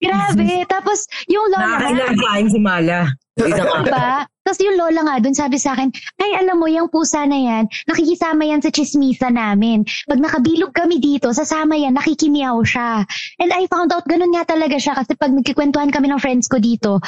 [0.00, 0.64] Grabe.
[0.68, 3.00] Tapos yung lola Nakakailang kain si Mala.
[3.40, 4.28] Isang diba?
[4.44, 5.88] Tapos yung lola nga dun sabi sa akin,
[6.20, 9.84] ay alam mo, yung pusa na yan, nakikisama yan sa chismisa namin.
[10.04, 13.04] Pag nakabilog kami dito, sasama yan, nakikimiyaw siya.
[13.40, 16.60] And I found out, ganun nga talaga siya kasi pag nagkikwentuhan kami ng friends ko
[16.60, 17.00] dito,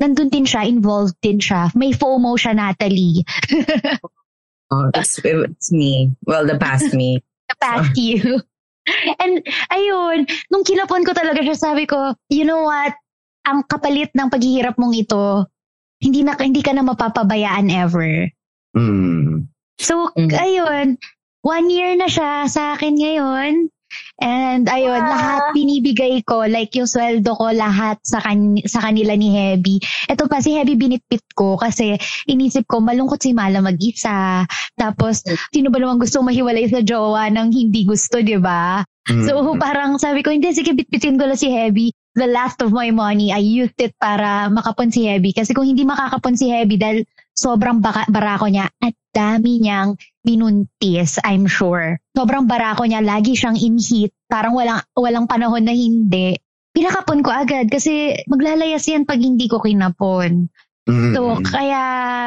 [0.00, 1.72] nandun din siya, involved din siya.
[1.76, 3.24] May FOMO siya, Natalie.
[4.70, 6.12] Oh, that's it's me.
[6.28, 7.24] Well, the past me.
[7.48, 8.40] the past you.
[9.20, 12.96] And ayun, nung kinapon ko talaga siya, sabi ko, you know what?
[13.48, 15.44] Ang kapalit ng paghihirap mong ito,
[16.00, 18.28] hindi na hindi ka na mapapabayaan ever.
[18.76, 19.48] Mm.
[19.80, 20.32] So, Mm.
[20.36, 20.86] ayun,
[21.44, 23.68] one year na siya sa akin ngayon.
[24.18, 25.10] And ayun, Ah.
[25.14, 29.78] lahat binibigay ko, like yung sweldo ko, lahat sa, kan- sa kanila ni Heavy.
[30.10, 31.94] Ito pa, si Heavy binitpit ko kasi
[32.26, 34.42] inisip ko, malungkot si Mala mag-isa.
[34.74, 35.22] Tapos,
[35.54, 38.82] sino ba naman gusto mahiwalay sa jowa ng hindi gusto, di ba?
[39.08, 39.24] Mm.
[39.24, 41.94] So, parang sabi ko, hindi, sige, bitbitin ko lang si Heavy.
[42.18, 45.30] The last of my money, I used it para makapon si Heavy.
[45.30, 49.94] Kasi kung hindi makakapon si Heavy dahil sobrang baka, barako niya at dami niyang
[50.28, 51.96] binuntis, I'm sure.
[52.12, 54.12] Sobrang barako niya, lagi siyang in heat.
[54.28, 56.36] Parang walang, walang panahon na hindi.
[56.76, 60.52] Pinakapon ko agad kasi maglalayas yan pag hindi ko kinapon.
[60.84, 61.12] Mm.
[61.16, 61.80] So, kaya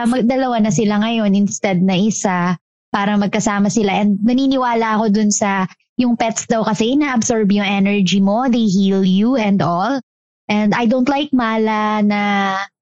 [0.10, 2.58] magdalawa na sila ngayon instead na isa
[2.90, 4.02] para magkasama sila.
[4.02, 5.70] And naniniwala ako dun sa
[6.02, 10.02] yung pets daw kasi ina-absorb yung energy mo, they heal you and all.
[10.50, 12.22] And I don't like mala na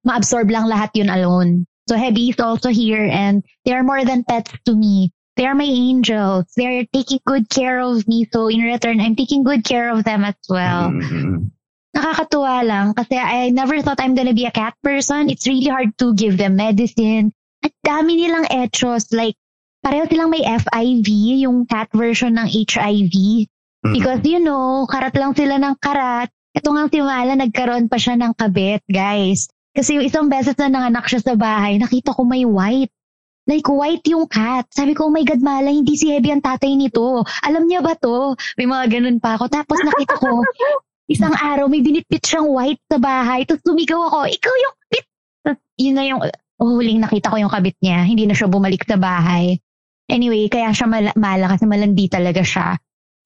[0.02, 1.69] ma-absorb lang lahat yun alone.
[1.90, 5.10] So Heavy is also here and they are more than pets to me.
[5.34, 6.46] They are my angels.
[6.54, 8.30] They're taking good care of me.
[8.30, 11.50] So in return, I'm taking good care of them as well Mm.
[11.90, 15.26] nakakatuwa lang kasi I never thought I'm gonna be a cat person.
[15.26, 17.34] It's really hard to give them medicine.
[17.66, 19.10] At dami nilang etros.
[19.10, 19.34] Like,
[19.82, 21.08] pareho silang may FIV,
[21.42, 23.50] yung cat version ng HIV.
[23.82, 23.92] Mm.
[23.98, 26.30] Because, you know, karat lang sila ng karat.
[26.54, 29.50] Ito nga si Mala, nagkaroon pa siya ng kabit, guys.
[29.70, 32.90] Kasi yung isang beses na nanganak siya sa bahay, nakita ko may white.
[33.46, 34.70] Like, white yung cat.
[34.70, 37.26] Sabi ko, oh my God, Mala, hindi si Heavy ang tatay nito.
[37.46, 38.38] Alam niya ba to?
[38.54, 39.50] May mga ganun pa ako.
[39.50, 40.42] Tapos nakita ko,
[41.14, 43.42] isang araw, may binitbit siyang white sa bahay.
[43.42, 45.06] Tapos sumigaw ako, ikaw yung kabit.
[45.42, 48.06] Tapos yun na yung, oh, huling nakita ko yung kabit niya.
[48.06, 49.58] Hindi na siya bumalik sa bahay.
[50.10, 52.78] Anyway, kaya siya mala, mala kasi malandi talaga siya.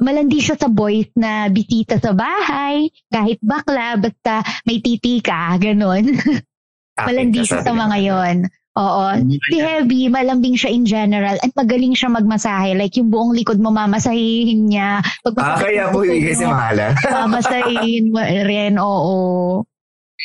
[0.03, 6.18] Malandi siya sa boys na bisita sa bahay, kahit bakla, basta may titi ka, ganun.
[7.07, 8.36] malandi siya sa mga yon.
[8.74, 9.07] Oo.
[9.55, 12.74] Si Heavy, malambing siya in general at magaling siya magmasahe.
[12.74, 14.99] Like yung buong likod mo mamasahihin niya.
[15.22, 16.90] Pag Ah, kaya po ibigay si Mala.
[17.22, 19.62] mamasahihin mo rin, oo.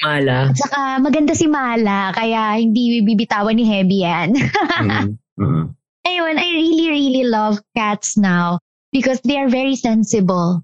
[0.01, 0.49] Mala.
[0.49, 4.29] At saka maganda si Mala, kaya hindi bibitawan ni Heavy yan.
[4.79, 5.19] Mm.
[5.35, 5.65] Mm.
[6.07, 10.63] Ayun, I really, really love cats now because they are very sensible.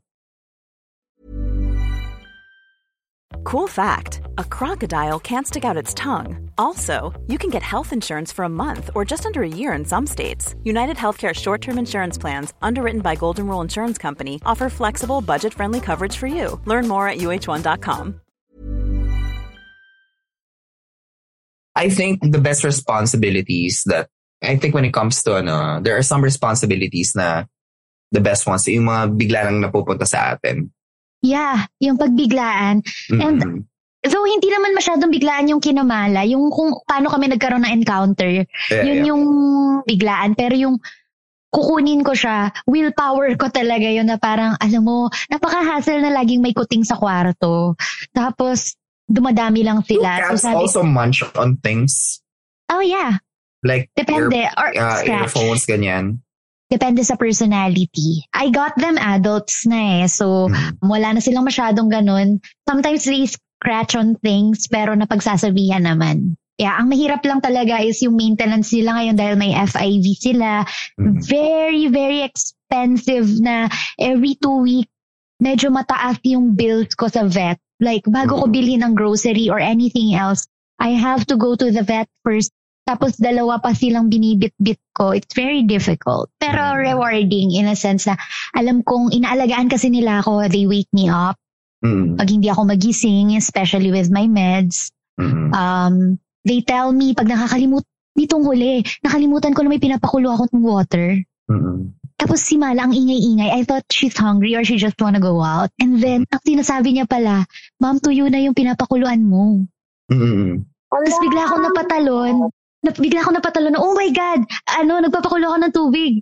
[3.44, 6.50] Cool fact a crocodile can't stick out its tongue.
[6.58, 9.86] Also, you can get health insurance for a month or just under a year in
[9.86, 10.56] some states.
[10.64, 15.54] United Healthcare short term insurance plans, underwritten by Golden Rule Insurance Company, offer flexible, budget
[15.54, 16.60] friendly coverage for you.
[16.66, 18.20] Learn more at uh1.com.
[21.76, 24.10] I think the best responsibilities that
[24.42, 27.44] I think when it comes to ano, there are some responsibilities na
[28.12, 30.70] the best ones yung mga bigla lang napupunta sa atin.
[31.22, 32.86] Yeah, yung pagbiglaan.
[33.10, 33.60] And Mm-mm.
[34.06, 38.46] though hindi naman masyadong biglaan yung kinamala, yung kung paano kami nagkaroon ng encounter, Yeah,
[38.86, 39.08] yun yeah.
[39.10, 39.24] yung
[39.84, 40.38] biglaan.
[40.38, 40.76] Pero yung
[41.50, 46.52] kukunin ko siya, willpower ko talaga yun na parang, alam mo, napaka-hassle na laging may
[46.52, 47.80] kuting sa kwarto.
[48.12, 48.76] Tapos,
[49.08, 50.20] dumadami lang Do sila.
[50.20, 52.20] cats So, sabi also munch on things?
[52.70, 53.22] oh yeah,
[53.64, 54.46] Like depende.
[54.58, 55.22] Or ear, uh, scratch.
[55.32, 56.25] earphones, ganyan.
[56.76, 58.28] Depende sa personality.
[58.36, 60.12] I got them adults na eh.
[60.12, 60.84] So, Mm.
[60.84, 62.44] wala na silang masyadong ganun.
[62.68, 66.36] Sometimes they scratch on things, pero napagsasabihan naman.
[66.56, 70.68] Yeah, ang mahirap lang talaga is yung maintenance nila ngayon dahil may FIV sila.
[71.00, 71.20] Mm.
[71.24, 73.68] Very, very expensive na
[74.00, 74.88] every two week,
[75.40, 77.60] medyo mataas yung bills ko sa vet.
[77.84, 78.56] Like, bago ko Mm.
[78.56, 80.48] bilhin ng grocery or anything else,
[80.80, 82.55] I have to go to the vet first.
[82.86, 85.10] Tapos dalawa pa silang binibit-bit ko.
[85.10, 86.30] It's very difficult.
[86.38, 86.86] Pero Mm.
[86.86, 88.14] rewarding in a sense na
[88.54, 90.46] alam kong inaalagaan kasi nila ako.
[90.46, 91.36] They wake me up
[91.82, 92.18] Mm.
[92.18, 94.94] pag hindi ako magising, especially with my meds.
[95.18, 95.50] Mm.
[95.50, 95.96] Um,
[96.46, 97.84] they tell me pag nakakalimut,
[98.16, 101.20] nitong huli, nakalimutan ko na may pinapakulo ako ng water.
[101.50, 101.90] Mm.
[102.16, 103.50] Tapos si Mala ang ingay-ingay.
[103.52, 105.68] I thought she's hungry or she just wanna go out.
[105.84, 107.44] And then, ang sinasabi niya pala,
[107.82, 109.66] Ma'am, tuyo na yung pinapakuluan mo.
[110.08, 110.64] Mm.
[110.88, 112.36] Tapos bigla ako napatalon.
[112.86, 114.46] Na, bigla ako napatalon na, oh my God,
[114.78, 116.14] ano, nagpapakulo ako ng tubig.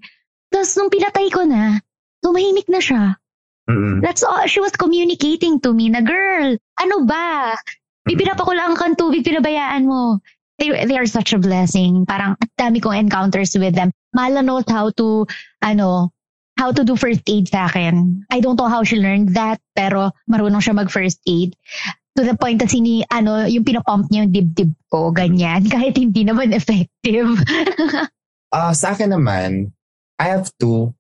[0.48, 1.84] Tapos nung pinatay ko na,
[2.24, 3.20] tumahimik na siya.
[3.68, 4.00] Mm.
[4.00, 4.48] That's all.
[4.48, 7.60] She was communicating to me na, girl, ano ba?
[8.08, 10.24] May pinapakulaan kang tubig, pinabayaan mo.
[10.60, 12.06] They, they are such a blessing.
[12.06, 13.92] Parang at dami kong encounters with them.
[14.16, 15.26] Mala knows how to,
[15.64, 16.12] ano,
[16.60, 18.26] how to do first aid sa akin.
[18.30, 21.56] I don't know how she learned that, pero marunong siya mag first aid.
[22.14, 25.66] To the point na sini, ano, yung pinapump niya yung dibdib ko, ganyan.
[25.74, 27.30] Kahit hindi naman effective.
[28.54, 29.74] Ah, sa akin naman,
[30.22, 30.94] I have two.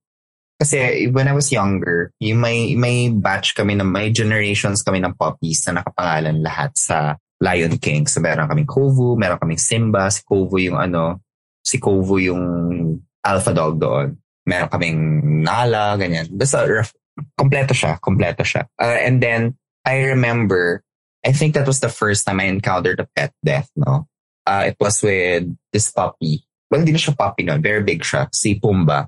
[0.57, 5.14] Kasi when I was younger, yung may, may batch kami ng, may generations kami ng
[5.14, 8.09] puppies na nakapangalan lahat sa Lion King.
[8.09, 11.22] So meron kaming Kovu, meron kaming Simba, si Kovu yung ano,
[11.61, 12.41] si Kovu yung
[13.22, 14.18] alpha dog doon.
[14.49, 14.99] Meron kaming
[15.45, 16.32] Nala, ganyan.
[16.34, 16.89] Basta rough,
[17.38, 18.66] kompleto siya, kompleto siya.
[18.82, 19.53] Uh, and then,
[19.84, 20.82] I remember,
[21.24, 24.08] I think that was the first time I encountered a pet death, no?
[24.46, 26.44] Uh, it was with this puppy.
[26.70, 27.64] Well, hindi na siya puppy nun.
[27.64, 28.28] Very big siya.
[28.36, 29.08] Si Pumba.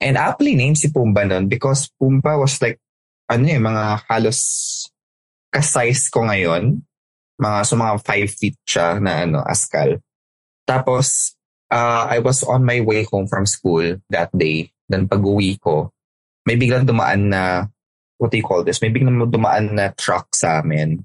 [0.00, 2.76] And aptly named si Pumba nun because Pumba was like,
[3.32, 4.40] ano eh, mga halos
[5.48, 6.84] ka-size ko ngayon.
[7.40, 10.02] Mga, so mga five feet siya na ano, askal.
[10.68, 11.32] Tapos,
[11.72, 14.68] uh, I was on my way home from school that day.
[14.88, 15.92] Then pag uwi ko,
[16.44, 17.68] may biglang dumaan na,
[18.18, 18.82] what do you call this?
[18.82, 21.04] May biglang dumaan na truck sa amin.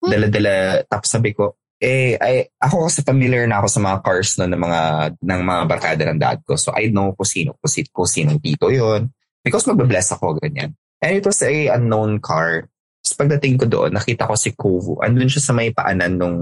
[0.00, 4.44] Dala-dala, tapos sabi ko, eh, ay, ako kasi familiar na ako sa mga cars no,
[4.44, 4.80] ng mga,
[5.16, 6.56] ng mga barkada ng dad ko.
[6.56, 9.08] So I know kung sino, kung, sino, kung sinong tito yon
[9.40, 10.76] Because magbabless ako, ganyan.
[11.00, 12.68] And it was a unknown car.
[13.00, 15.00] Tapos pagdating ko doon, nakita ko si Kovu.
[15.00, 16.38] Andun siya sa may paanan nung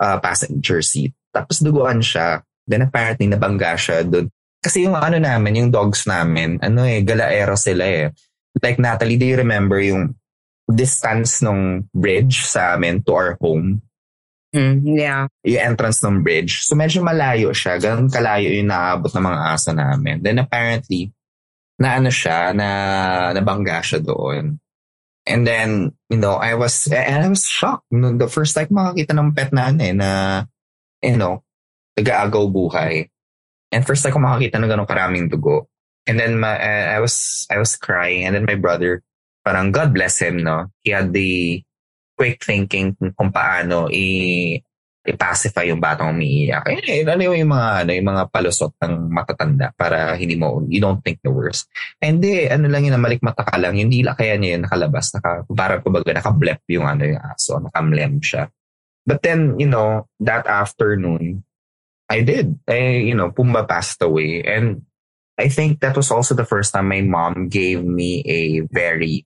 [0.00, 1.12] uh, passenger seat.
[1.28, 2.40] Tapos duguan siya.
[2.64, 4.32] Then apparently nabangga siya doon.
[4.64, 8.12] Kasi yung ano namin, yung dogs namin, ano eh, galaero sila eh.
[8.60, 10.16] Like Natalie, do you remember yung
[10.72, 13.82] distance ng bridge sa amin to our home?
[14.50, 15.30] Mm, yeah.
[15.46, 16.66] yung entrance ng bridge.
[16.66, 17.78] So medyo malayo siya.
[17.78, 20.18] Ganun kalayo yung naabot ng mga aso namin.
[20.18, 21.14] Then apparently,
[21.78, 22.68] na ano siya, na
[23.32, 24.58] nabangga siya doon.
[25.24, 27.86] And then, you know, I was, and I was shocked.
[27.94, 30.10] No, the first time makakita ng pet na ano eh, na,
[31.00, 31.46] you know,
[31.94, 33.06] nag-aagaw buhay.
[33.70, 35.70] And first time ko makakita ng ganun karaming dugo.
[36.10, 38.26] And then my, I was, I was crying.
[38.26, 39.06] And then my brother,
[39.50, 40.70] parang God bless him, no?
[40.86, 41.58] He had the
[42.14, 44.54] quick thinking kung- paano i
[45.00, 46.70] i-pacify yung batang umiiyak.
[46.84, 51.00] Eh, ano yung mga, ano, yung mga palusot ng matatanda para hindi mo, you don't
[51.00, 51.72] think the worst.
[52.04, 55.48] And di, ano lang yun, malikmata ka lang, yung dila kaya niya yun nakalabas, naka,
[55.48, 58.52] parang kumbaga nakablep yung ano yung aso, nakamlem siya.
[59.08, 61.48] But then, you know, that afternoon,
[62.12, 62.60] I did.
[62.68, 64.44] I, you know, Pumba passed away.
[64.44, 64.84] And
[65.40, 69.24] I think that was also the first time my mom gave me a very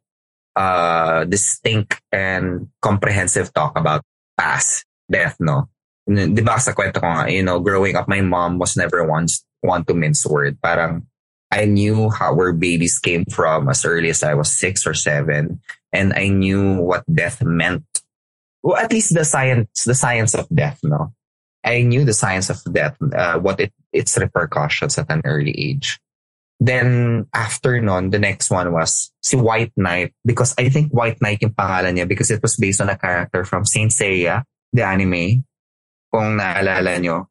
[0.57, 4.03] uh, distinct and comprehensive talk about
[4.39, 5.69] past death, no?
[6.07, 9.45] Di ba sa kwento ko nga, you know, growing up, my mom was never once
[9.65, 10.61] one to mince word.
[10.61, 11.07] Parang,
[11.51, 15.61] I knew how where babies came from as early as I was six or seven.
[15.93, 17.85] And I knew what death meant.
[18.63, 21.15] Well, at least the science, the science of death, no?
[21.65, 25.99] I knew the science of death, uh, what it, its repercussions at an early age.
[26.65, 31.45] Then after nun, the next one was si White Knight because I think White Knight
[31.45, 35.45] yung pangalan niya because it was based on a character from Saint Seiya, the anime.
[36.09, 37.29] Kung naalala nyo,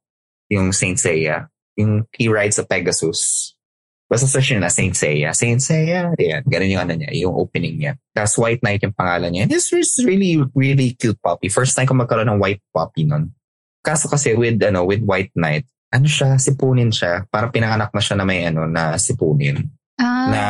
[0.54, 3.58] yung Saint Seiya, yung he rides a Pegasus.
[4.06, 5.34] Basta search nyo na Saint Seiya.
[5.34, 6.14] Saint Seiya.
[6.14, 6.46] Yan.
[6.46, 7.98] Ganun yung ano niya, yung opening niya.
[8.14, 9.50] Tapos White Knight yung pangalan niya.
[9.50, 11.50] This is really, really cute puppy.
[11.50, 13.34] First time ko magkaroon ng white puppy nun.
[13.82, 17.30] Kaso kasi with, ano, with White Knight, ano siya, sipunin siya.
[17.30, 19.62] Parang pinanganak na siya na may ano, na sipunin.
[20.02, 20.28] Ah.
[20.28, 20.44] Na,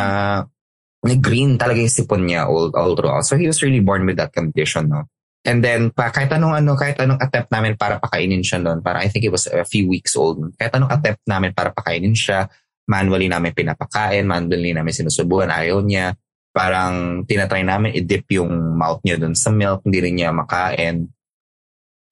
[1.03, 3.27] na green talaga yung sipon niya all, all throughout.
[3.27, 5.11] So he was really born with that condition, no?
[5.43, 9.03] And then, pa, kahit anong ano, kahit anong attempt namin para pakainin siya noon, para
[9.03, 10.39] I think it was a few weeks old.
[10.55, 12.47] Kahit anong attempt namin para pakainin siya,
[12.87, 16.15] manually namin pinapakain, manually namin sinusubukan, ayaw niya.
[16.55, 21.11] Parang tinatry namin i-dip yung mouth niya dun sa milk, hindi rin niya makain.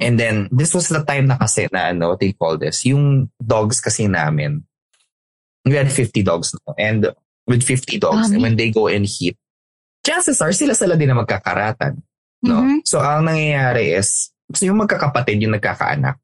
[0.01, 2.83] And then, this was the time na kasi na ano, what you call this?
[2.89, 4.65] Yung dogs kasi namin,
[5.65, 6.73] we had 50 dogs no?
[6.77, 7.13] And
[7.45, 8.33] with 50 dogs, Dami.
[8.33, 9.37] and when they go and heat,
[10.01, 12.01] chances are sila sila din na magkakaratan.
[12.41, 12.65] No?
[12.65, 12.81] Mhm.
[12.81, 16.17] So, ang nangyayari is, so yung magkakapatid yung nagkakaanak.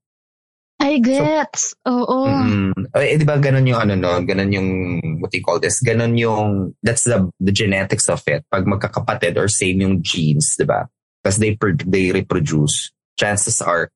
[0.78, 1.74] I gets.
[1.90, 2.30] Oo.
[2.30, 2.94] Mm.
[2.94, 4.70] Eh, di ba ganun yung ano no, ganun yung,
[5.18, 5.82] what do you call this?
[5.82, 8.46] Ganun yung, that's the, the genetics of it.
[8.50, 10.86] Pag magkakapatid or same yung genes, di ba?
[11.22, 12.94] Because they, they reproduce.
[13.18, 13.90] Chances are,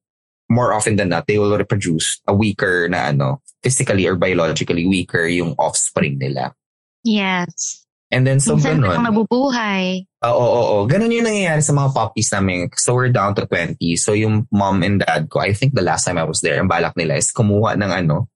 [0.50, 5.26] more often than not, they will reproduce a weaker na ano, physically or biologically weaker
[5.26, 6.54] yung offspring nila.
[7.06, 7.86] Yes.
[8.12, 8.92] And then, so Minsan ganun.
[8.92, 10.04] lang nabubuhay.
[10.28, 10.78] Oo, oo, oo.
[10.84, 12.68] Ganun yung nangyayari sa mga puppies namin.
[12.76, 13.80] So we're down to 20.
[13.96, 16.68] So yung mom and dad ko, I think the last time I was there, ang
[16.68, 18.28] balak nila is kumuha ng ano,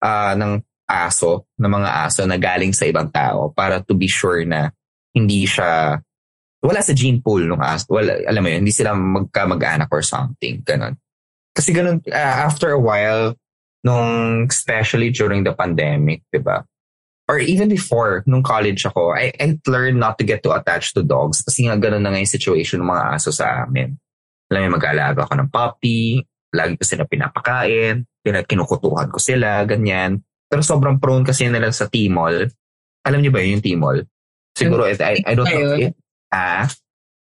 [0.00, 4.40] ah ng aso, ng mga aso na galing sa ibang tao para to be sure
[4.48, 4.72] na
[5.12, 6.00] hindi siya,
[6.64, 7.86] wala sa gene pool ng aso.
[7.90, 10.62] Wala, alam mo yun, hindi sila magka-mag-anak or something.
[10.62, 10.98] Ganun.
[11.54, 13.34] Kasi ganun, ah, after a while,
[13.86, 16.66] nung especially during the pandemic, di ba?
[17.28, 21.04] or even before, nung college ako, I, I learned not to get too attached to
[21.04, 23.92] dogs kasi nga ganun na nga yung situation ng mga aso sa amin.
[24.48, 26.24] Alam mo, mag-aalaga ako ng puppy,
[26.56, 30.24] lagi ko sila pinapakain, pina- kinukutuhan ko sila, ganyan.
[30.48, 32.48] Pero sobrang prone kasi nila sa timol.
[33.04, 33.98] Alam niyo ba yun, yung timol?
[34.56, 35.92] Siguro, it, I, I don't know.
[36.28, 36.68] Ah,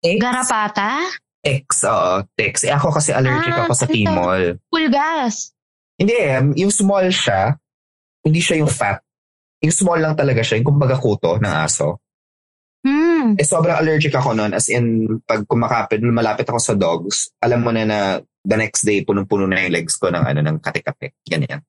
[0.04, 1.00] Garapata?
[1.44, 2.64] X, oo, X.
[2.64, 3.92] Eh, ako kasi allergic Ah, ako sa ito.
[3.92, 4.42] timol.
[4.68, 5.52] Pulgas.
[5.96, 7.56] Hindi eh, yung small siya,
[8.24, 9.00] hindi siya yung fat.
[9.60, 12.00] Yung small lang talaga siya, yung kumbaga kuto ng aso.
[12.84, 13.36] Hmm.
[13.40, 14.52] Eh, sobrang allergic ako noon.
[14.52, 17.98] As in, pag kumakapit, malapit ako sa dogs, alam mo na na
[18.44, 21.16] the next day, punong-puno na yung legs ko ng, ano, ng kate-kate.
[21.24, 21.64] Ganyan.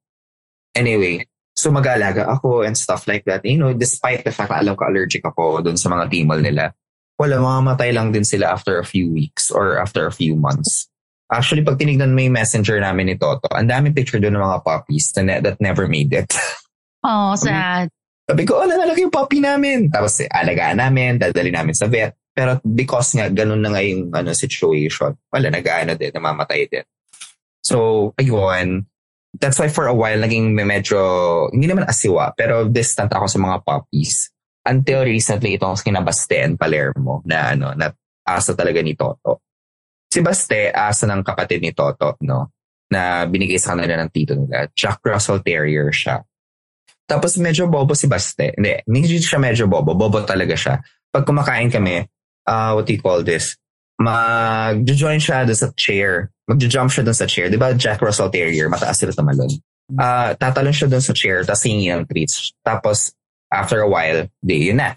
[0.76, 1.24] Anyway,
[1.56, 3.48] so mag-aalaga ako and stuff like that.
[3.48, 6.76] You know, despite the fact na alam ko allergic ako doon sa mga timal nila,
[7.16, 10.92] wala, mamamatay lang din sila after a few weeks or after a few months.
[11.32, 14.62] Actually, pag tinignan mo yung messenger namin ni Toto, ang daming picture doon ng mga
[14.62, 16.30] puppies na ne- that never made it.
[17.02, 17.90] Oh, sad.
[18.26, 19.90] Sabi ko, oh, nalalaki yung puppy namin.
[19.90, 22.14] Tapos eh, alagaan namin, dadali namin sa vet.
[22.36, 26.86] Pero because nga, ganun na nga yung ano, situation, wala, nag-ano din, namamatay din.
[27.64, 28.86] So, ayun.
[29.36, 31.00] That's why for a while, naging medyo,
[31.52, 34.35] hindi naman asiwa, pero distant ako sa mga puppies.
[34.66, 37.94] Until recently, itong kinabaste and Palermo na ano, na
[38.26, 39.46] aso talaga ni Toto.
[40.10, 42.50] Si Baste, aso ng kapatid ni Toto, no?
[42.90, 44.66] Na binigay sa kanila ng tito nila.
[44.74, 46.26] Jack Russell Terrier siya.
[47.06, 48.58] Tapos medyo bobo si Baste.
[48.58, 49.94] Hindi, hindi siya medyo bobo.
[49.94, 50.82] Bobo talaga siya.
[51.14, 52.02] Pag kumakain kami,
[52.50, 53.54] uh, what do you call this?
[54.02, 56.34] Mag-join siya doon sa chair.
[56.50, 57.54] Mag-jump siya doon sa chair.
[57.54, 59.62] Di ba Jack Russell Terrier, mataas sila tumalon.
[59.94, 62.58] Uh, tatalon siya doon sa chair, tapos hingi ng treats.
[62.66, 63.14] Tapos,
[63.52, 64.96] after a while, di, yun na.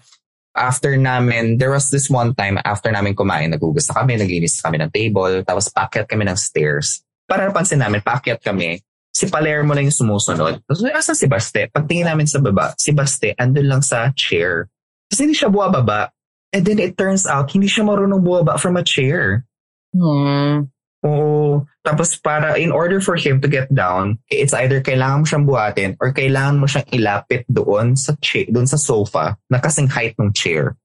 [0.57, 4.81] After namin, there was this one time, after namin kumain, nagugas na kami, naglinis kami
[4.81, 7.05] ng table, tapos packet kami ng stairs.
[7.29, 8.81] Para napansin namin, packet kami,
[9.13, 10.59] si Palermo lang yung sumusunod.
[10.65, 11.69] Tapos, asan si Baste?
[11.69, 14.67] Pagtingin namin sa baba, si Baste, andun lang sa chair.
[15.09, 16.09] Kasi hindi siya buwababa.
[16.49, 19.45] And then it turns out, hindi siya marunong buwaba from a chair.
[19.93, 20.69] Hmm.
[20.99, 21.63] Oo.
[21.79, 25.91] Tapos para, in order for him to get down, it's either kailangan mo siyang buhatin
[26.03, 30.35] or kailangan mo siyang ilapit doon sa chair, doon sa sofa na kasing height ng
[30.35, 30.75] chair.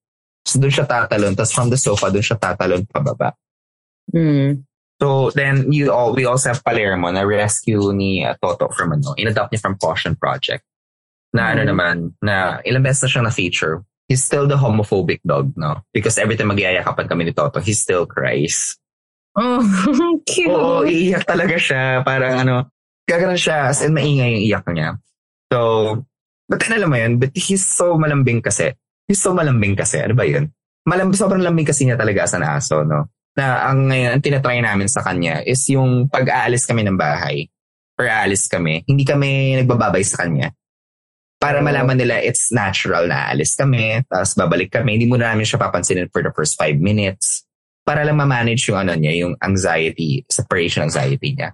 [0.46, 1.34] So doon siya tatalon.
[1.34, 3.34] Tapos from the sofa, doon siya tatalon pababa.
[4.14, 4.62] Hmm.
[5.02, 9.18] So then you all, we also have Palermo na rescue ni uh, Toto from ano,
[9.18, 10.62] in-adopt niya from Caution Project.
[11.34, 11.68] Na ano Mm.
[11.74, 13.82] naman, na ilang beses na siyang na-feature.
[14.06, 15.82] He's still the homophobic dog, no?
[15.90, 18.78] Because every time magyayakapan kami ni Toto, he still cries.
[19.34, 19.58] Oh,
[20.28, 20.50] cute.
[20.50, 22.06] Oo, iiyak talaga siya.
[22.06, 22.70] Parang ano,
[23.02, 24.88] gaganon siya as in maingay yung iyak niya.
[25.50, 25.58] So,
[26.46, 28.78] but then alam mo yun, but he's so malambing kasi.
[29.10, 29.98] He's so malambing kasi.
[30.00, 30.54] Ano ba yun?
[30.86, 33.10] Malambing, sobrang lambing kasi niya talaga as an aso, no?
[33.34, 37.50] Na ang ngayon, ang tinatry namin sa kanya is yung pag-aalis kami ng bahay
[37.98, 40.54] or aalis kami, hindi kami nagbababay sa kanya.
[41.38, 44.96] Para malaman nila it's natural na aalis kami, tapos babalik kami.
[44.96, 47.43] Hindi muna namin siya papansinin for the first five minutes
[47.84, 51.52] para lang ma-manage yung ano niya, yung anxiety, separation anxiety niya.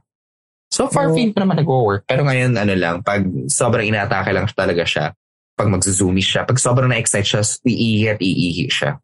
[0.70, 1.14] So far, Oh.
[1.18, 2.06] feel ko naman nag-work.
[2.06, 5.10] Pero ngayon, ano lang, pag sobrang inatake lang talaga siya,
[5.58, 8.96] pag mag-zoomy siya, pag sobrang na-excite siya, iihi at iihi siya.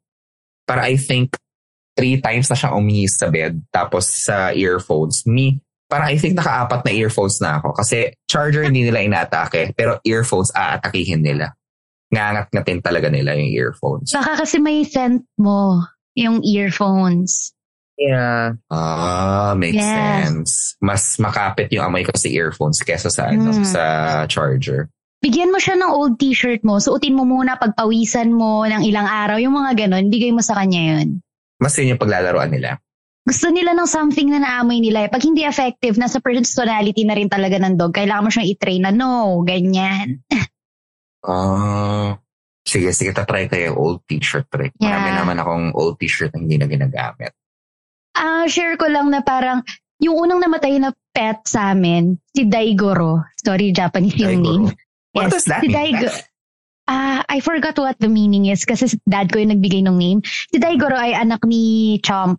[0.63, 1.35] Para I think,
[1.97, 5.25] three times na siya umihi sa bed, tapos sa earphones.
[5.27, 5.59] Me,
[5.89, 7.73] parang I think nakaapat na earphones na ako.
[7.73, 11.57] Kasi charger hindi nila inaatake, pero earphones aatakihin nila.
[12.13, 14.13] Ngangat-ngatin talaga nila yung earphones.
[14.15, 15.83] Baka kasi may scent mo,
[16.17, 17.53] yung earphones.
[17.97, 18.61] Yeah.
[18.69, 19.89] Ah, makes Yes.
[19.89, 20.53] sense.
[20.81, 23.65] Mas makapit yung amoy ko sa earphones kesa sa ano, Hmm.
[23.65, 23.83] sa
[24.29, 24.89] charger.
[25.25, 29.41] Bigyan mo siya ng old t-shirt mo, suotin mo muna pagpawisan mo ng ilang araw,
[29.41, 31.25] yung mga ganon, bigay mo sa kanya yun.
[31.57, 32.77] Mas yun yung paglalaroan nila.
[33.27, 35.03] Gusto nila ng something na naamoy nila.
[35.03, 35.11] eh.
[35.11, 37.97] Pag hindi effective, nasa personality na rin talaga ng dog.
[37.97, 40.21] Kailangan mo siyang i-train na, no, ganyan.
[41.27, 42.23] Ah.
[42.67, 44.75] Sige, sige, tatry ko yung old t-shirt trick.
[44.77, 45.19] Marami Yeah.
[45.23, 47.33] naman akong old t-shirt na hindi na ginagamit.
[48.13, 49.63] Ah, share ko lang na parang,
[50.03, 53.25] yung unang namatay na pet sa amin, si Daigoro.
[53.41, 54.67] Sorry, Japanese yung Daigoro.
[54.69, 54.77] name.
[55.15, 55.97] What does that si mean?
[55.97, 56.11] Daigo,
[56.87, 60.23] Ah, I forgot what the meaning is kasi si dad ko yung nagbigay ng name.
[60.23, 62.39] Si Daigoro ay anak ni Chomp.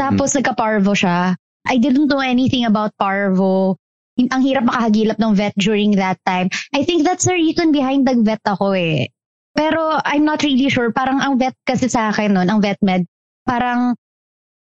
[0.00, 0.40] Tapos Hmm.
[0.40, 1.36] nagka-parvo siya.
[1.68, 3.76] I didn't know anything about parvo.
[4.16, 6.48] Ang hirap makahagilap ng vet during that time.
[6.72, 9.12] I think that's the reason behind nag-vet ako eh.
[9.56, 10.92] Pero I'm not really sure.
[10.92, 13.08] Parang ang vet kasi sa akin nun, ang vet med,
[13.42, 13.96] parang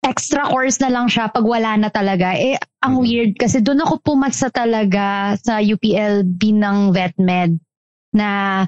[0.01, 2.33] extra course na lang siya pag wala na talaga.
[2.33, 3.01] Eh, ang Mhm.
[3.01, 7.55] weird kasi doon ako pumasa talaga sa UPLB ng vet med
[8.11, 8.65] na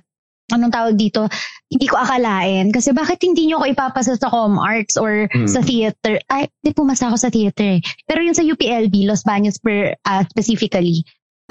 [0.53, 1.25] anong tawag dito,
[1.67, 2.69] hindi ko akalain.
[2.69, 5.49] Kasi bakit hindi nyo ako ipapasa sa com arts or Hmm.
[5.49, 6.21] sa theater?
[6.29, 7.79] Ay, hindi pumasa ako sa theater.
[7.79, 7.81] eh.
[8.05, 11.01] Pero yung sa UPLB, Los Baños per, ah, specifically,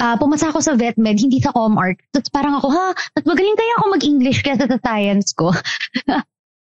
[0.03, 2.03] ah pumasa ako sa vet med, hindi sa com art.
[2.11, 5.55] Tapos parang ako, ha, mas magaling kaya ako mag-English kaysa sa science ko.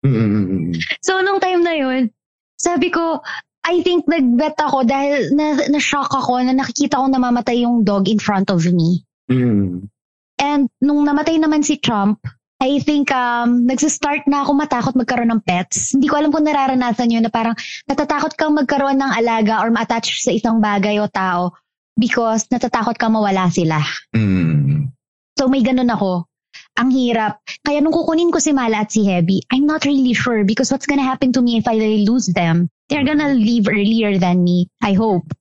[0.05, 0.77] Mm-mm.
[1.05, 2.13] So, nung time na yun,
[2.61, 3.25] sabi ko,
[3.65, 8.21] I think nag-vet ako dahil na, na-shock ako na nakikita ko namamatay yung dog in
[8.21, 9.01] front of me.
[9.25, 9.89] Mm.
[10.37, 12.21] And nung namatay naman si Trump,
[12.61, 15.97] I think um, nagsistart na ako matakot magkaroon ng pets.
[15.97, 17.57] Hindi ko alam kung nararanasan yun na parang
[17.89, 21.57] natatakot kang magkaroon ng alaga or ma-attach sa isang bagay o tao
[21.97, 23.79] because natatakot kang mawala sila.
[24.15, 24.91] Mm.
[25.39, 26.27] So may ganun ako.
[26.75, 27.39] Ang hirap.
[27.63, 30.87] Kaya nung kukunin ko si Mala at si Heavy, I'm not really sure because what's
[30.87, 32.67] gonna happen to me if I lose them?
[32.87, 34.67] They're gonna leave earlier than me.
[34.83, 35.31] I hope.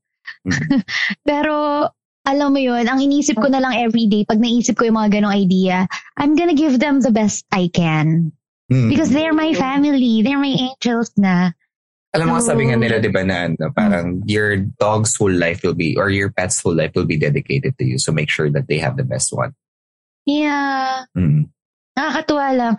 [0.47, 0.83] Mm.
[1.29, 1.87] Pero
[2.25, 5.37] alam mo yun, ang inisip ko na lang everyday pag naisip ko yung mga ganong
[5.37, 5.85] idea,
[6.17, 8.33] I'm gonna give them the best I can.
[8.73, 8.89] Mm.
[8.89, 10.25] Because they're my family.
[10.25, 11.53] They're my angels na.
[12.15, 15.75] Alam mo, sabi nga nila, di ba, na ano, parang your dog's whole life will
[15.75, 17.99] be, or your pet's whole life will be dedicated to you.
[17.99, 19.51] So make sure that they have the best one.
[20.23, 21.11] Yeah.
[21.19, 21.51] Mm.
[21.99, 22.75] Nakakatuwa lang.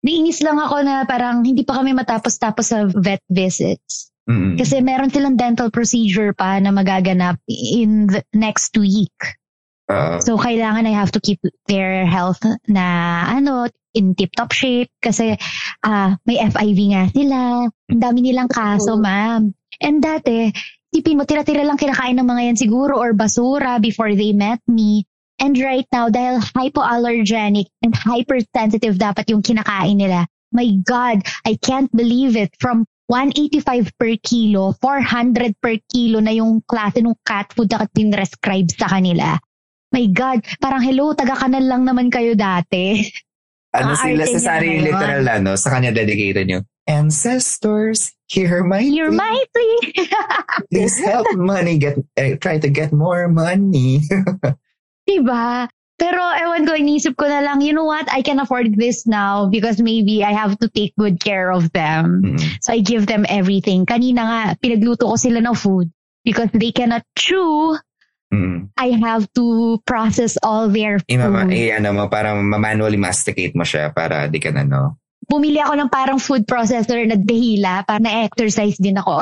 [0.00, 4.08] Nainis lang ako na parang hindi pa kami matapos-tapos sa vet visits.
[4.24, 4.56] Mm.
[4.56, 9.16] Kasi meron silang dental procedure pa na magaganap in the next week.
[9.88, 15.34] Uh, So, kailangan I have to keep their health na ano, in tip-top shape kasi
[15.82, 17.40] ah may FIV nga sila.
[17.66, 19.50] Ang dami nilang kaso, ma'am.
[19.80, 20.52] And dati,
[20.92, 25.08] tipin mo, tira-tira lang kinakain ng mga yan siguro or basura before they met me.
[25.38, 31.90] And right now, dahil hypoallergenic and hypersensitive dapat yung kinakain nila, my God, I can't
[31.94, 32.50] believe it.
[32.58, 38.68] From 185 per kilo, 400 per kilo na yung klase ng cat food na pinrescribe
[38.74, 39.38] sa kanila.
[39.92, 43.08] My God, parang hello, taga-kanal lang naman kayo dati.
[43.72, 49.12] ano Ah, sila sa sarili literal ano, sa kanya dedicated yung ancestors, hear my You're
[49.12, 49.20] plea.
[49.20, 49.80] my plea.
[50.72, 54.00] Please help money get, eh, try to get more money.
[55.08, 55.68] diba?
[55.98, 59.50] Pero ewan ko, inisip ko na lang, you know what, I can afford this now
[59.50, 62.22] because maybe I have to take good care of them.
[62.22, 62.38] Mm.
[62.62, 63.82] So I give them everything.
[63.82, 65.90] Kanina nga, pinagluto ko sila ng food
[66.22, 67.74] because they cannot chew.
[68.28, 68.68] Mm.
[68.76, 71.16] I have to process all their food.
[71.16, 75.00] Imama, eh, ano mo, parang manually masticate mo siya para di ka na, no?
[75.28, 79.20] Bumili ako ng parang food processor na dahila para na-exercise din ako.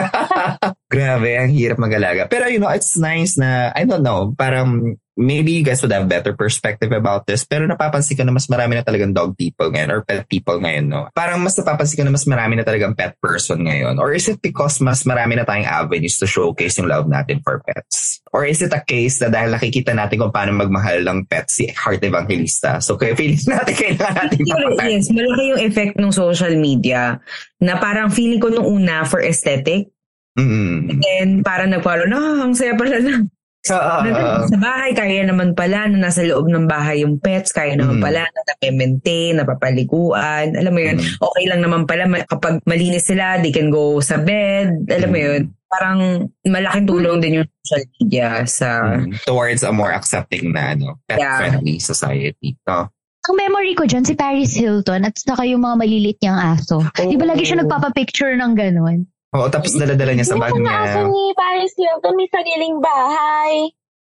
[0.92, 2.28] Grabe, ang hirap mag-alaga.
[2.28, 6.10] Pero you know, it's nice na, I don't know, parang maybe you guys would have
[6.10, 7.46] better perspective about this.
[7.46, 10.90] Pero napapansin ko na mas marami na talagang dog people ngayon or pet people ngayon,
[10.90, 11.06] no?
[11.14, 14.02] Parang mas napapansin ko na mas marami na talagang pet person ngayon.
[14.02, 17.62] Or is it because mas marami na tayong avenues to showcase yung love natin for
[17.62, 18.18] pets?
[18.34, 21.70] Or is it a case na dahil nakikita natin kung paano magmahal ng pet si
[21.70, 22.82] Heart Evangelista?
[22.82, 24.86] So kaya feeling natin kailangan natin ipapapet.
[24.90, 27.22] yes, malaki yung effect ng social media
[27.62, 29.94] na parang feeling ko nung una for aesthetic.
[30.34, 30.98] Mm.
[30.98, 33.22] And parang nagpalo, na, ang saya pala na.
[33.64, 37.96] Na- sa bahay, kaya naman pala na nasa loob ng bahay yung pets, kaya naman
[37.96, 38.04] Mm.
[38.04, 40.52] pala na nape-maintain, napapaliguan.
[40.52, 41.16] Alam mo yun, Mm.
[41.16, 44.84] okay lang naman pala kapag malinis sila, they can go sa bed.
[44.92, 45.24] Alam mo Mm.
[45.24, 45.98] yun, parang
[46.44, 48.68] malaking tulong din yung social media sa...
[49.00, 49.16] Mm.
[49.24, 51.16] towards a more accepting na ano, Yeah.
[51.40, 52.60] pet-friendly society.
[52.68, 52.92] No?
[53.24, 56.84] ang memory ko dyan, si Paris Hilton at saka yung mga malilit niyang aso.
[56.92, 59.08] Di ba lagi siya nagpapapicture ng ganun?
[59.34, 60.94] Oo, tapos dala-dala niya sa bag niya.
[60.94, 63.52] aso ni Paris Hilton may sariling bahay.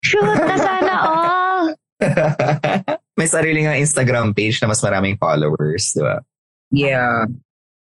[0.01, 1.67] Shoot na sana all!
[3.21, 6.25] May sarili nga Instagram page na mas maraming followers, di ba?
[6.73, 7.29] Yeah.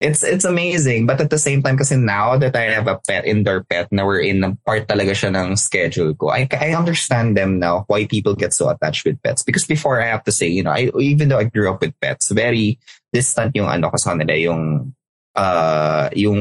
[0.02, 1.06] It's it's amazing.
[1.06, 4.06] But at the same time, kasi now that I have a pet, indoor pet, na
[4.06, 8.34] we're in, part talaga siya ng schedule ko, I, I understand them now, why people
[8.34, 9.42] get so attached with pets.
[9.42, 11.98] Because before, I have to say, you know, I, even though I grew up with
[11.98, 12.78] pets, very
[13.10, 14.94] distant yung ano ko sa kanila, yung
[15.38, 16.40] uh, yung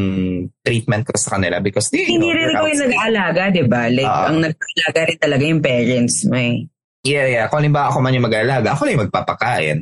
[0.65, 3.81] treatment ko sa kanila because they, you Hindi know, rin ikaw yung nag-aalaga, di ba?
[3.93, 4.25] Like, Oo.
[4.25, 6.65] ang nag-aalaga rin talaga yung parents mo eh.
[7.05, 7.45] Yeah, yeah.
[7.47, 9.79] Kung halimbawa ako man yung mag-aalaga, ako lang yung magpapakain.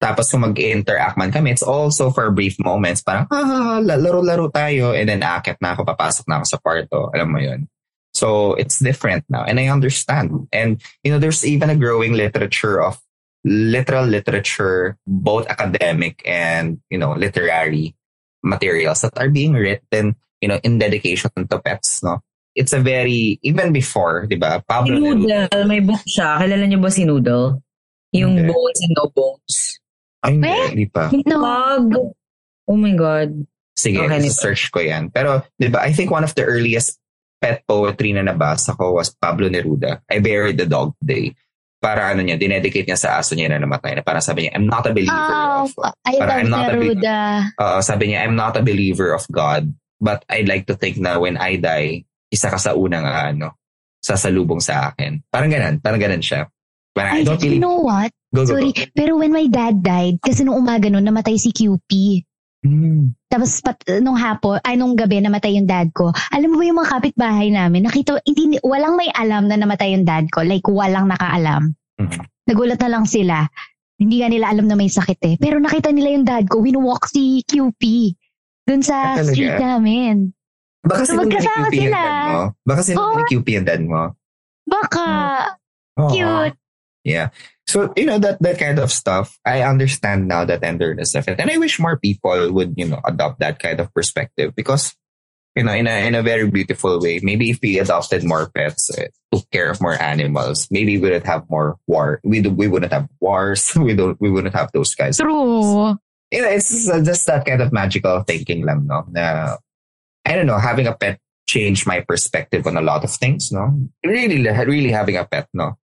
[0.00, 3.04] Tapos kung mag-interact man kami, it's also for brief moments.
[3.04, 4.92] Parang, ah, la- laro-laro tayo.
[4.96, 6.98] And then akit na ako, papasok na ako sa kwarto.
[7.14, 7.70] Alam mo yun.
[8.14, 9.42] So it's different now.
[9.46, 10.48] And I understand.
[10.52, 12.98] And, you know, there's even a growing literature of
[13.44, 17.94] literal literature, both academic and, you know, literary
[18.44, 20.14] materials that are being written,
[20.44, 22.20] you know, in dedication to pets, no?
[22.54, 24.62] It's a very, even before, di ba?
[24.62, 25.50] Si Pablo Neruda.
[25.50, 26.38] Noodle, may book siya.
[26.38, 27.58] Kilala niyo ba si Noodle?
[28.14, 28.46] Yung Hindi.
[28.46, 29.54] bones and no bones.
[30.22, 30.66] Ay, hindi, Eh?
[30.70, 31.10] hindi pa.
[31.26, 31.42] No.
[31.42, 31.84] Pag,
[32.70, 33.30] oh my God.
[33.74, 35.10] Sige, Okay, okay, search ko yan.
[35.10, 37.02] Pero, di ba, I think one of the earliest
[37.42, 39.98] pet poetry na nabasa ko was Pablo Neruda.
[40.06, 41.34] I buried the dog today.
[41.84, 43.92] Para ano niya, dinedicate niya sa aso niya na namatay.
[43.92, 45.76] Na para sabi niya, I'm not a believer Oh, of...
[46.08, 47.18] I Parang I'm not a big- Neruda.
[47.60, 49.68] Uh, sabi niya, I'm not a believer of God.
[50.00, 53.60] But I'd like to think na when I die, isa ka sa unang ah, ano,
[54.00, 55.20] sasalubong sa akin.
[55.28, 55.84] Parang ganun.
[55.84, 56.48] Parang ganun siya.
[56.96, 57.60] Parang, I, Ay, don't you believe...
[57.60, 58.08] know what?
[58.32, 58.88] Go, go, Sorry, go.
[58.96, 61.90] pero when my dad died, kasi nung umaga nun, namatay si QP.
[62.64, 63.12] Hmm.
[63.28, 66.08] Tapos pat, nung hapon, ay nung gabi namatay yung dad ko.
[66.32, 70.08] Alam mo ba yung mga kapitbahay namin, nakita, hindi, walang may alam na namatay yung
[70.08, 70.40] dad ko.
[70.40, 71.76] Like, walang nakaalam.
[72.00, 72.24] Mhm.
[72.48, 73.44] Nagulat na lang sila.
[73.94, 75.34] Hindi nga nila alam na may sakit eh.
[75.36, 78.16] Pero nakita nila yung dad ko, winwalk si QP.
[78.64, 79.36] Dun sa Ah, talaga?
[79.36, 80.14] street namin.
[80.80, 82.00] Baka So, magkasama sila.
[82.00, 82.42] dad mo.
[82.64, 83.12] Baka Oo.
[83.14, 84.02] ni QP yung dad mo.
[84.64, 85.06] Baka,
[86.00, 86.08] Oo.
[86.08, 86.56] cute.
[87.04, 87.28] Yeah.
[87.66, 91.40] So, you know, that, that kind of stuff, I understand now the tenderness of it.
[91.40, 94.94] And I wish more people would, you know, adopt that kind of perspective because,
[95.56, 98.90] you know, in a, in a very beautiful way, maybe if we adopted more pets,
[98.90, 102.20] uh, took care of more animals, maybe we would have more war.
[102.22, 103.72] We, do, we wouldn't have wars.
[103.76, 105.16] We don't, we wouldn't have those guys.
[105.16, 105.96] True.
[106.30, 109.04] You know, it's just, uh, just that kind of magical thinking lang, no?
[109.10, 109.56] Na,
[110.24, 113.88] I don't know, having a pet changed my perspective on a lot of things, no?
[114.04, 115.78] Really, really having a pet, no?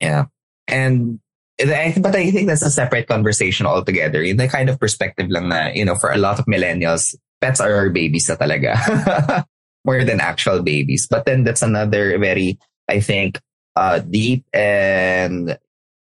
[0.00, 0.26] Yeah.
[0.68, 1.20] And
[1.56, 4.22] but I think that's a separate conversation altogether.
[4.22, 7.60] In the kind of perspective lang na, you know, for a lot of millennials, pets
[7.60, 8.76] are our babies na talaga.
[9.86, 11.06] More than actual babies.
[11.06, 12.58] But then that's another very,
[12.88, 13.40] I think,
[13.76, 15.56] uh, deep and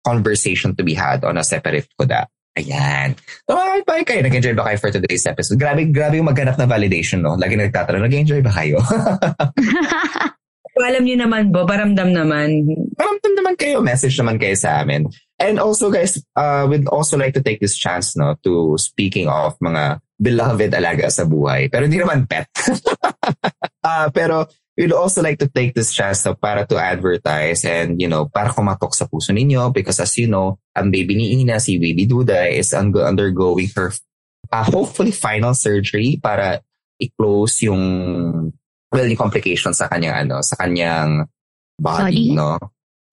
[0.06, 2.26] conversation to be had on a separate kuda.
[2.58, 3.14] Ayan.
[3.46, 3.54] So,
[3.86, 4.26] ba kayo?
[4.26, 5.62] Nag-enjoy ba kayo for today's episode?
[5.62, 7.38] Grabe, grabe yung maghanap na validation, no?
[7.38, 8.82] Lagi nagtatanong, nag-enjoy ba kayo?
[10.82, 12.66] Alam niyo naman, Bo, paramdam naman.
[12.94, 15.10] Paramdam naman kayo, message naman kayo sa amin.
[15.38, 19.54] And also guys, uh, we'd also like to take this chance no to speaking of
[19.62, 21.70] mga beloved alaga sa buhay.
[21.70, 22.50] Pero hindi naman pet.
[23.88, 28.10] uh, pero we'd also like to take this chance no, para to advertise and you
[28.10, 31.78] know, para kumatok sa puso ninyo because as you know, ang baby ni Ina, si
[31.78, 33.94] Baby Duda is un- undergoing her
[34.52, 36.62] uh, hopefully final surgery para
[36.98, 37.84] i-close yung
[38.92, 41.28] well, yung complications sa kanyang ano, sa kanyang
[41.80, 42.36] body, Body?
[42.36, 42.58] no?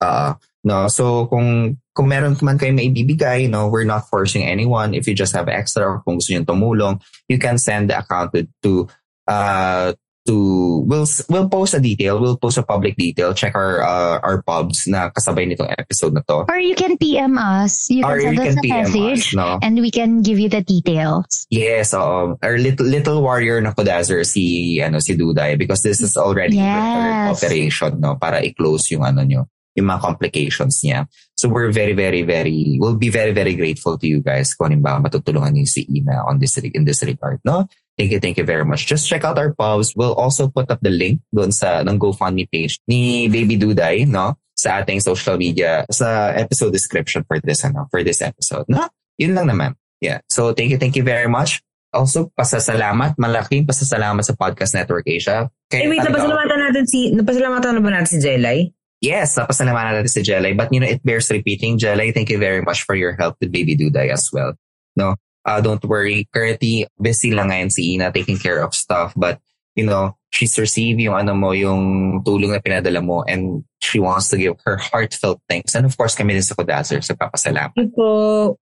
[0.01, 4.93] Uh, no, so kung kung meron man kayo maibibigay, no, we're not forcing anyone.
[4.93, 6.95] If you just have extra or kung gusto nyo tumulong,
[7.31, 8.89] you can send the account to, to
[9.31, 9.95] uh
[10.27, 13.35] to we'll we'll post a detail, we'll post a public detail.
[13.35, 16.49] Check our uh, our pubs na kasabay nitong episode na to.
[16.49, 17.91] Or you can PM us.
[17.91, 19.59] You can Or send you us can a PM us, message no?
[19.61, 21.47] and we can give you the details.
[21.53, 26.17] Yes, um, our little little warrior na Kudazer si ano si Duday because this is
[26.17, 27.37] already Yes.
[27.37, 29.45] operation no para i-close yung ano nyo,
[29.77, 31.05] yung mga complications niya.
[31.37, 35.03] So we're very very very we'll be very very grateful to you guys kung halimbawa
[35.05, 37.69] matutulungan niyo si Ina on this in this regard, no?
[37.95, 38.87] Thank you, thank you very much.
[38.87, 39.95] Just check out our posts.
[39.95, 44.35] We'll also put up the link doon sa ng GoFundMe page ni Baby Duday, no?
[44.59, 48.67] Sa ating social media, sa episode description for this, ano, for this episode.
[48.67, 48.91] No?
[49.19, 49.79] Yun lang naman.
[50.03, 50.19] Yeah.
[50.27, 51.63] So thank you, thank you very much.
[51.95, 55.47] Also, pasasalamat, malaking pasasalamat sa Podcast Network Asia.
[55.71, 58.75] Eh, wait, napasalamatan natin si, napasalamatan na ba natin si Jelay?
[58.99, 60.59] Yes, napasalamatan natin si Jelay.
[60.59, 61.79] But you know, it bears repeating.
[61.79, 64.59] Jelay, thank you very much for your help with Baby Duday as well.
[64.99, 65.15] No,
[65.45, 66.29] uh, don't worry.
[66.33, 69.13] Currently, busy lang ngayon si Ina taking care of stuff.
[69.17, 69.39] But,
[69.77, 74.29] you know, she's received yung ano mo, yung tulong na pinadala mo and she wants
[74.33, 75.77] to give her heartfelt thanks.
[75.79, 77.77] And of course, kami din sa Kudazer sa papasalamat.
[77.77, 78.11] Ito po.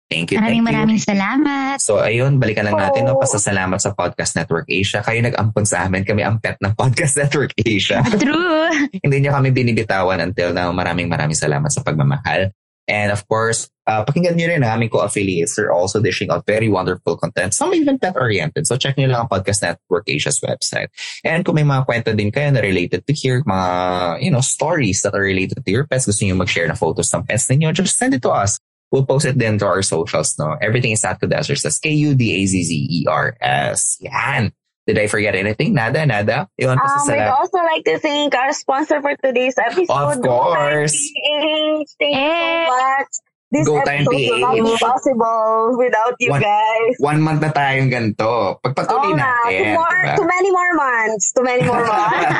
[0.05, 0.69] Thank you, Maraming thank you.
[0.69, 1.77] maraming salamat.
[1.81, 5.01] So ayun, balikan lang natin no, pasasalamat sa Podcast Network Asia.
[5.01, 8.05] Kayo nag-ampon sa amin, kami ang pet ng Podcast Network Asia.
[8.21, 8.69] True.
[9.01, 10.69] Hindi niyo kami binibitawan until now.
[10.77, 12.53] Maraming maraming salamat sa pagmamahal.
[12.89, 15.57] And of course, uh, pakinggan niyo rin ang aming co-affiliates.
[15.57, 17.55] They're also dishing out very wonderful content.
[17.55, 18.67] Some even pet-oriented.
[18.67, 20.89] So check niyo lang ang Podcast Network Asia's website.
[21.25, 25.01] And kung may mga kwento din kayo na related to here, mga, you know, stories
[25.03, 27.97] that are related to your pets, gusto niyo mag-share na photos ng pets ninyo, just
[27.97, 28.61] send it to us.
[28.93, 30.55] We'll post it then to our socials, no?
[30.61, 31.63] Everything is at Kudazzers.
[31.67, 32.21] That's K-U-D-A-Z-Z-E-R-S.
[34.01, 34.53] Yan.
[34.87, 35.73] Did I forget anything?
[35.75, 36.49] Nada, nada.
[36.63, 36.79] Um,
[37.09, 39.89] we'd also like to thank our sponsor for today's episode.
[39.91, 41.11] Of course.
[41.25, 43.09] Thank you so much.
[43.55, 44.83] This GoTime episode will not PH.
[44.83, 46.95] possible without you One- guys.
[46.99, 48.59] One month na tayong ganito.
[48.67, 49.31] Pagpatuloy nga.
[49.47, 49.55] natin.
[49.55, 50.17] Too, more, diba?
[50.19, 51.25] too many more months.
[51.31, 52.35] Too many more months.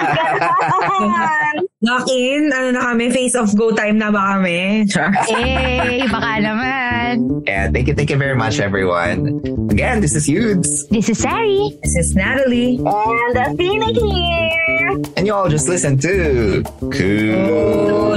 [1.85, 4.89] Lock in, ano na kami, face of go time na ba kami?
[4.89, 7.45] Eh, baka naman.
[7.47, 9.39] And thank you, thank you very much, everyone.
[9.71, 10.89] Again, this is Yudes.
[10.89, 11.77] This is Sari.
[11.85, 12.81] This is Natalie.
[12.83, 14.91] and Athena here.
[15.15, 18.17] And you all just listen to Cool